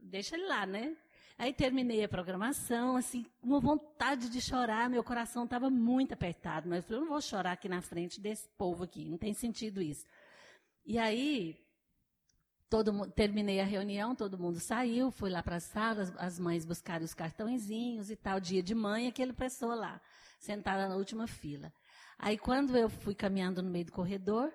[0.00, 0.96] deixa ele lá, né?
[1.38, 6.78] Aí terminei a programação, assim, uma vontade de chorar, meu coração estava muito apertado, mas
[6.78, 9.80] eu falei, eu não vou chorar aqui na frente desse povo aqui, não tem sentido
[9.80, 10.04] isso.
[10.84, 11.56] E aí,
[12.68, 16.64] todo terminei a reunião, todo mundo saiu, fui lá para a sala, as, as mães
[16.64, 20.00] buscaram os cartãozinhos e tal, dia de mãe, aquele pessoa lá,
[20.40, 21.72] sentada na última fila.
[22.18, 24.52] Aí, quando eu fui caminhando no meio do corredor,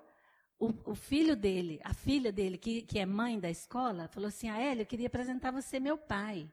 [0.59, 4.49] o, o filho dele, a filha dele, que, que é mãe da escola, falou assim:
[4.49, 6.51] A Elia, eu queria apresentar você meu pai.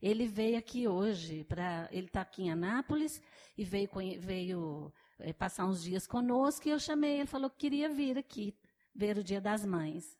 [0.00, 3.22] Ele veio aqui hoje, pra, ele está aqui em Anápolis
[3.56, 3.88] e veio,
[4.20, 6.68] veio é, passar uns dias conosco.
[6.68, 8.54] E eu chamei, ele falou que queria vir aqui,
[8.94, 10.18] ver o Dia das Mães.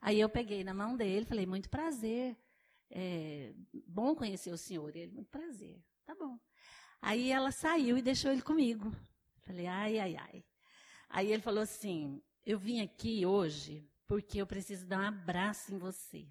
[0.00, 2.36] Aí eu peguei na mão dele, falei: Muito prazer,
[2.90, 3.52] é,
[3.86, 4.94] bom conhecer o senhor.
[4.96, 6.38] Ele, muito prazer, tá bom.
[7.00, 8.90] Aí ela saiu e deixou ele comigo.
[9.46, 10.44] Falei, ai, ai, ai.
[11.08, 15.78] Aí ele falou assim: Eu vim aqui hoje porque eu preciso dar um abraço em
[15.78, 16.26] você.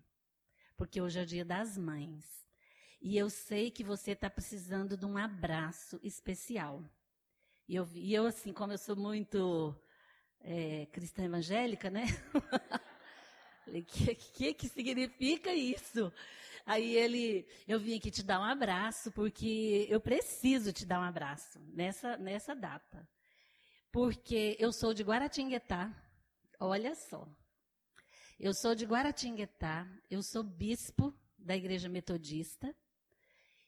[0.76, 2.46] Porque hoje é o dia das mães.
[3.02, 6.84] E eu sei que você está precisando de um abraço especial.
[7.68, 9.74] E eu, e eu, assim, como eu sou muito
[10.42, 12.06] é, cristã evangélica, né?
[13.64, 16.12] Falei, o que, que, que significa isso?
[16.66, 21.04] Aí ele, eu vim aqui te dar um abraço, porque eu preciso te dar um
[21.04, 23.08] abraço nessa, nessa data.
[23.92, 25.94] Porque eu sou de Guaratinguetá,
[26.60, 27.28] olha só.
[28.40, 32.76] Eu sou de Guaratinguetá, eu sou bispo da Igreja Metodista,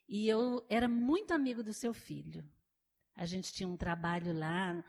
[0.10, 2.43] e eu era muito amigo do seu filho.
[3.16, 4.84] A gente tinha um trabalho lá,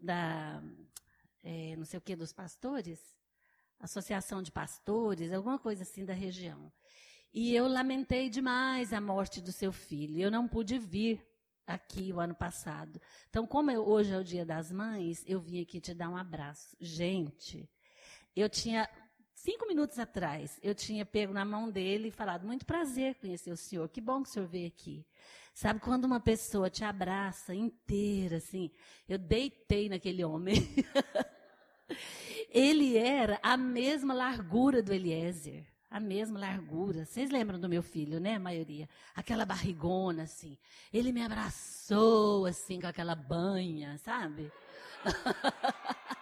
[0.00, 0.62] da,
[1.42, 3.00] é, não sei o que, dos pastores,
[3.80, 6.72] associação de pastores, alguma coisa assim da região.
[7.32, 10.20] E eu lamentei demais a morte do seu filho.
[10.20, 11.24] Eu não pude vir
[11.64, 13.00] aqui o ano passado.
[13.28, 16.16] Então, como eu, hoje é o Dia das Mães, eu vim aqui te dar um
[16.16, 16.76] abraço.
[16.80, 17.70] Gente,
[18.34, 18.88] eu tinha
[19.32, 23.56] cinco minutos atrás, eu tinha pego na mão dele e falado: muito prazer conhecer o
[23.56, 23.88] senhor.
[23.88, 25.06] Que bom que o senhor veio aqui.
[25.54, 28.72] Sabe quando uma pessoa te abraça inteira, assim?
[29.08, 30.56] Eu deitei naquele homem.
[32.50, 37.04] Ele era a mesma largura do Eliezer a mesma largura.
[37.04, 38.88] Vocês lembram do meu filho, né, a maioria?
[39.14, 40.56] Aquela barrigona, assim.
[40.92, 44.52] Ele me abraçou, assim, com aquela banha, sabe?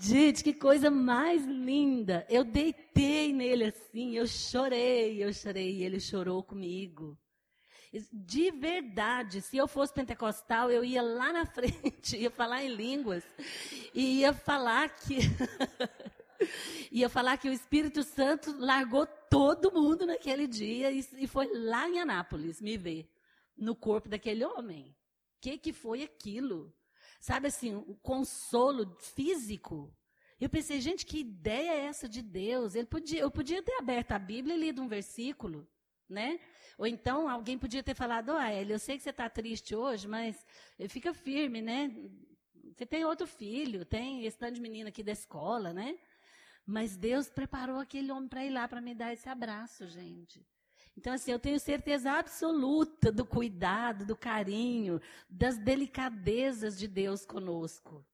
[0.00, 2.26] Gente, que coisa mais linda.
[2.28, 7.18] Eu deitei nele assim, eu chorei, eu chorei, e ele chorou comigo.
[8.12, 13.24] De verdade, se eu fosse pentecostal, eu ia lá na frente, ia falar em línguas,
[13.94, 15.18] e ia falar que
[16.92, 21.88] Ia falar que o Espírito Santo largou todo mundo naquele dia e, e foi lá
[21.88, 23.10] em Anápolis me ver
[23.56, 24.96] no corpo daquele homem.
[25.36, 26.74] O que, que foi aquilo?
[27.20, 29.94] Sabe assim, o consolo físico.
[30.40, 32.74] Eu pensei, gente, que ideia é essa de Deus?
[32.74, 35.66] Ele podia, eu podia ter aberto a Bíblia e lido um versículo,
[36.08, 36.38] né?
[36.76, 40.06] Ou então alguém podia ter falado, ó, oh, eu sei que você está triste hoje,
[40.06, 40.46] mas
[40.88, 41.92] fica firme, né?
[42.72, 45.98] Você tem outro filho, tem esse tanto de menino aqui da escola, né?
[46.70, 50.46] Mas Deus preparou aquele homem para ir lá para me dar esse abraço, gente.
[50.94, 55.00] Então, assim, eu tenho certeza absoluta do cuidado, do carinho,
[55.30, 58.04] das delicadezas de Deus conosco.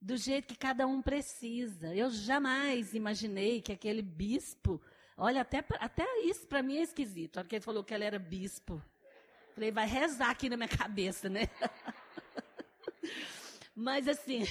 [0.00, 1.94] Do jeito que cada um precisa.
[1.94, 4.80] Eu jamais imaginei que aquele bispo.
[5.14, 7.36] Olha, até, até isso para mim é esquisito.
[7.36, 8.82] A hora que ele falou que ele era bispo.
[9.54, 11.42] Falei, vai rezar aqui na minha cabeça, né?
[13.76, 14.44] Mas, assim,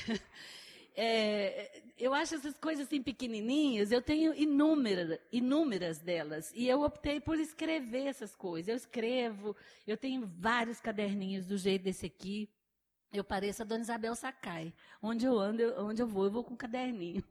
[0.96, 6.52] é, eu acho essas coisas assim pequenininhas, eu tenho inúmeras, inúmeras delas.
[6.56, 8.70] E eu optei por escrever essas coisas.
[8.70, 9.56] Eu escrevo,
[9.86, 12.50] eu tenho vários caderninhos do jeito desse aqui.
[13.12, 14.74] eu pareço a Dona Isabel Sakai.
[15.02, 17.24] Onde eu ando, eu, onde eu vou, eu vou com um caderninho.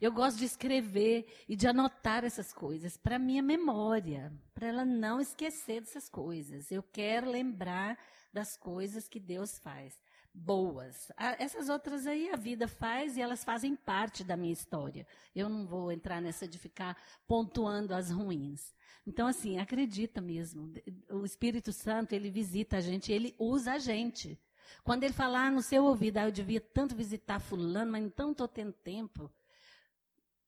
[0.00, 5.20] Eu gosto de escrever e de anotar essas coisas para minha memória, para ela não
[5.20, 6.70] esquecer dessas coisas.
[6.70, 7.98] Eu quero lembrar
[8.32, 9.98] das coisas que Deus faz.
[10.40, 11.10] Boas.
[11.38, 15.06] Essas outras aí a vida faz e elas fazem parte da minha história.
[15.34, 16.96] Eu não vou entrar nessa de ficar
[17.26, 18.72] pontuando as ruins.
[19.06, 20.72] Então, assim, acredita mesmo.
[21.10, 24.38] O Espírito Santo, ele visita a gente, ele usa a gente.
[24.84, 28.46] Quando ele falar no seu ouvido, ah, eu devia tanto visitar fulano, mas então estou
[28.46, 29.30] tendo tempo,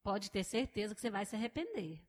[0.02, 2.00] pode ter certeza que você vai se arrepender.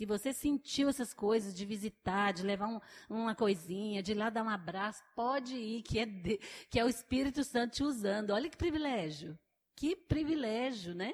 [0.00, 4.30] Se você sentiu essas coisas de visitar, de levar um, uma coisinha, de ir lá
[4.30, 6.38] dar um abraço, pode ir, que é, de,
[6.70, 8.30] que é o Espírito Santo te usando.
[8.30, 9.38] Olha que privilégio.
[9.76, 11.12] Que privilégio, né?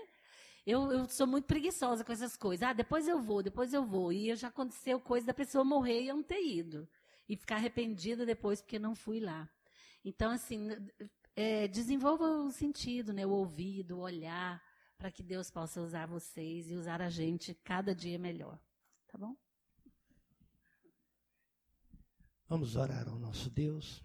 [0.64, 2.62] Eu, eu, sou muito preguiçosa com essas coisas.
[2.62, 4.12] Ah, depois eu vou, depois eu vou.
[4.12, 6.88] E já aconteceu coisa da pessoa morrer e eu não ter ido.
[7.28, 9.50] E ficar arrependida depois porque não fui lá.
[10.04, 10.68] Então, assim,
[11.34, 14.62] é, desenvolva o sentido, né, o ouvido, o olhar,
[14.96, 18.56] para que Deus possa usar vocês e usar a gente cada dia melhor.
[19.16, 19.34] Tá bom?
[22.46, 24.04] Vamos orar ao nosso Deus.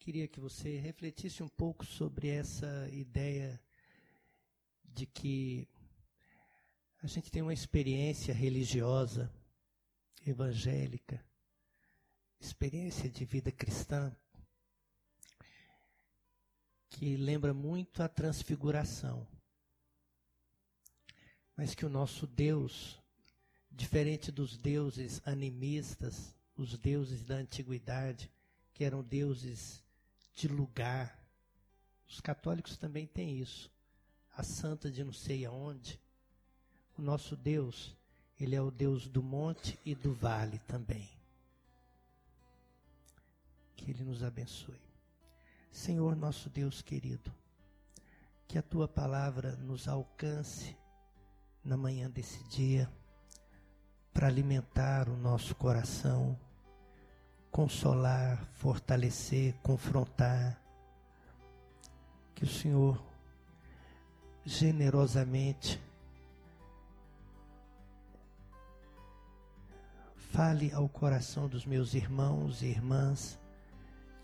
[0.00, 3.62] Queria que você refletisse um pouco sobre essa ideia
[4.82, 5.68] de que
[7.00, 9.32] a gente tem uma experiência religiosa,
[10.26, 11.24] evangélica,
[12.40, 14.12] experiência de vida cristã,
[17.04, 19.26] que lembra muito a transfiguração.
[21.54, 22.98] Mas que o nosso Deus,
[23.70, 28.30] diferente dos deuses animistas, os deuses da antiguidade,
[28.72, 29.82] que eram deuses
[30.34, 31.22] de lugar,
[32.08, 33.70] os católicos também têm isso.
[34.34, 36.00] A santa de não sei aonde,
[36.96, 37.94] o nosso Deus,
[38.40, 41.06] ele é o Deus do monte e do vale também.
[43.76, 44.83] Que ele nos abençoe.
[45.74, 47.34] Senhor, nosso Deus querido,
[48.46, 50.76] que a tua palavra nos alcance
[51.64, 52.88] na manhã desse dia
[54.12, 56.38] para alimentar o nosso coração,
[57.50, 60.62] consolar, fortalecer, confrontar.
[62.36, 63.02] Que o Senhor
[64.44, 65.82] generosamente
[70.34, 73.38] Fale ao coração dos meus irmãos e irmãs,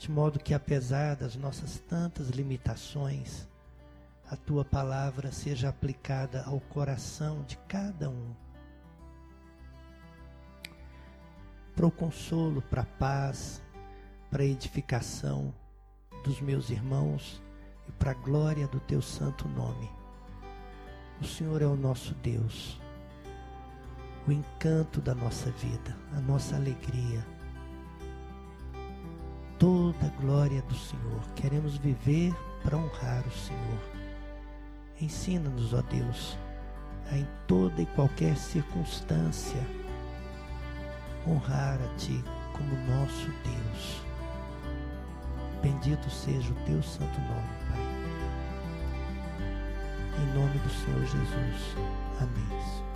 [0.00, 3.46] de modo que, apesar das nossas tantas limitações,
[4.30, 8.34] a tua palavra seja aplicada ao coração de cada um.
[11.76, 13.62] Para o consolo, para a paz,
[14.30, 15.54] para a edificação
[16.24, 17.40] dos meus irmãos
[17.86, 19.90] e para a glória do teu santo nome.
[21.20, 22.80] O Senhor é o nosso Deus
[24.26, 27.26] o encanto da nossa vida, a nossa alegria.
[29.60, 31.20] Toda a glória do Senhor.
[31.36, 33.78] Queremos viver para honrar o Senhor.
[34.98, 36.38] Ensina-nos, ó Deus,
[37.12, 39.60] a em toda e qualquer circunstância
[41.28, 42.24] honrar a Ti
[42.54, 44.02] como nosso Deus.
[45.60, 47.80] Bendito seja o Teu santo nome, Pai.
[50.22, 51.76] Em nome do Senhor Jesus.
[52.18, 52.89] Amém.